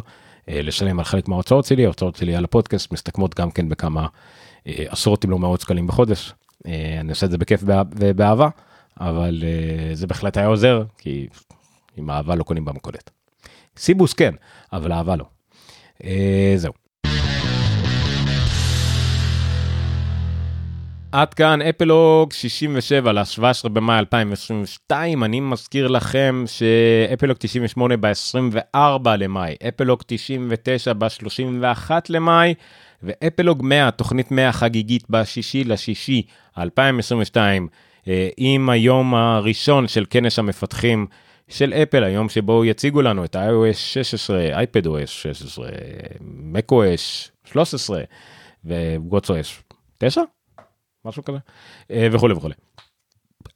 אה, 0.48 0.62
לשלם 0.62 0.98
על 0.98 1.04
חלק 1.04 1.28
מההוצאות 1.28 1.64
שלי 1.64 1.84
ההוצאות 1.84 2.16
שלי 2.16 2.36
על 2.36 2.44
הפודקאסט 2.44 2.92
מסתכמות 2.92 3.40
גם 3.40 3.50
כן 3.50 3.68
בכמה 3.68 4.06
אה, 4.66 4.84
עשרות 4.88 5.24
אם 5.24 5.30
לא 5.30 5.38
מאות 5.38 5.60
שקלים 5.60 5.86
בחודש 5.86 6.34
אני 7.00 7.10
עושה 7.10 7.26
את 7.26 7.30
זה 7.30 7.38
בכיף 7.38 7.62
ובאהבה 7.96 8.48
אבל 9.00 9.44
זה 9.92 10.06
בהחלט 10.06 10.36
היה 10.36 10.46
עוזר 10.46 10.82
כי 10.98 11.28
עם 11.96 12.10
אהבה 12.10 12.34
לא 12.34 12.42
קונים 12.42 12.64
במכולת. 12.64 13.10
סיבוס 13.76 14.12
כן 14.12 14.34
אבל 14.72 14.92
אהבה 14.92 15.16
לא. 15.16 15.24
אה, 16.04 16.52
זהו. 16.56 16.72
עד 21.12 21.34
כאן 21.34 21.62
אפלוג 21.62 22.32
67 22.32 23.12
ל-17 23.12 23.68
במאי 23.68 23.98
2022 23.98 25.24
אני 25.24 25.40
מזכיר 25.40 25.88
לכם 25.88 26.44
שאפלוג 26.46 27.36
98 27.40 27.96
ב-24 27.96 29.08
למאי 29.18 29.54
אפלוג 29.68 30.02
99 30.06 30.92
ב-31 30.92 31.90
למאי 32.08 32.54
ואפלוג 33.02 33.60
100 33.64 33.90
תוכנית 33.90 34.30
100 34.30 34.52
חגיגית 34.52 35.10
בשישי 35.10 35.64
לשישי 35.64 36.22
2022 36.58 37.68
אה, 38.08 38.28
עם 38.36 38.70
היום 38.70 39.14
הראשון 39.14 39.88
של 39.88 40.04
כנס 40.10 40.38
המפתחים 40.38 41.06
של 41.48 41.72
אפל 41.72 42.04
היום 42.04 42.28
שבו 42.28 42.64
יציגו 42.64 43.02
לנו 43.02 43.24
את 43.24 43.36
iOS 43.36 43.74
16, 43.74 44.40
אייפד 44.52 44.86
OS 44.86 45.06
16, 45.06 45.68
macOS 46.54 47.30
13 47.44 48.02
ו-WatchOS 48.64 49.74
9? 49.98 50.22
משהו 51.04 51.24
כזה 51.24 51.38
וכולי 52.12 52.34
וכולי. 52.34 52.54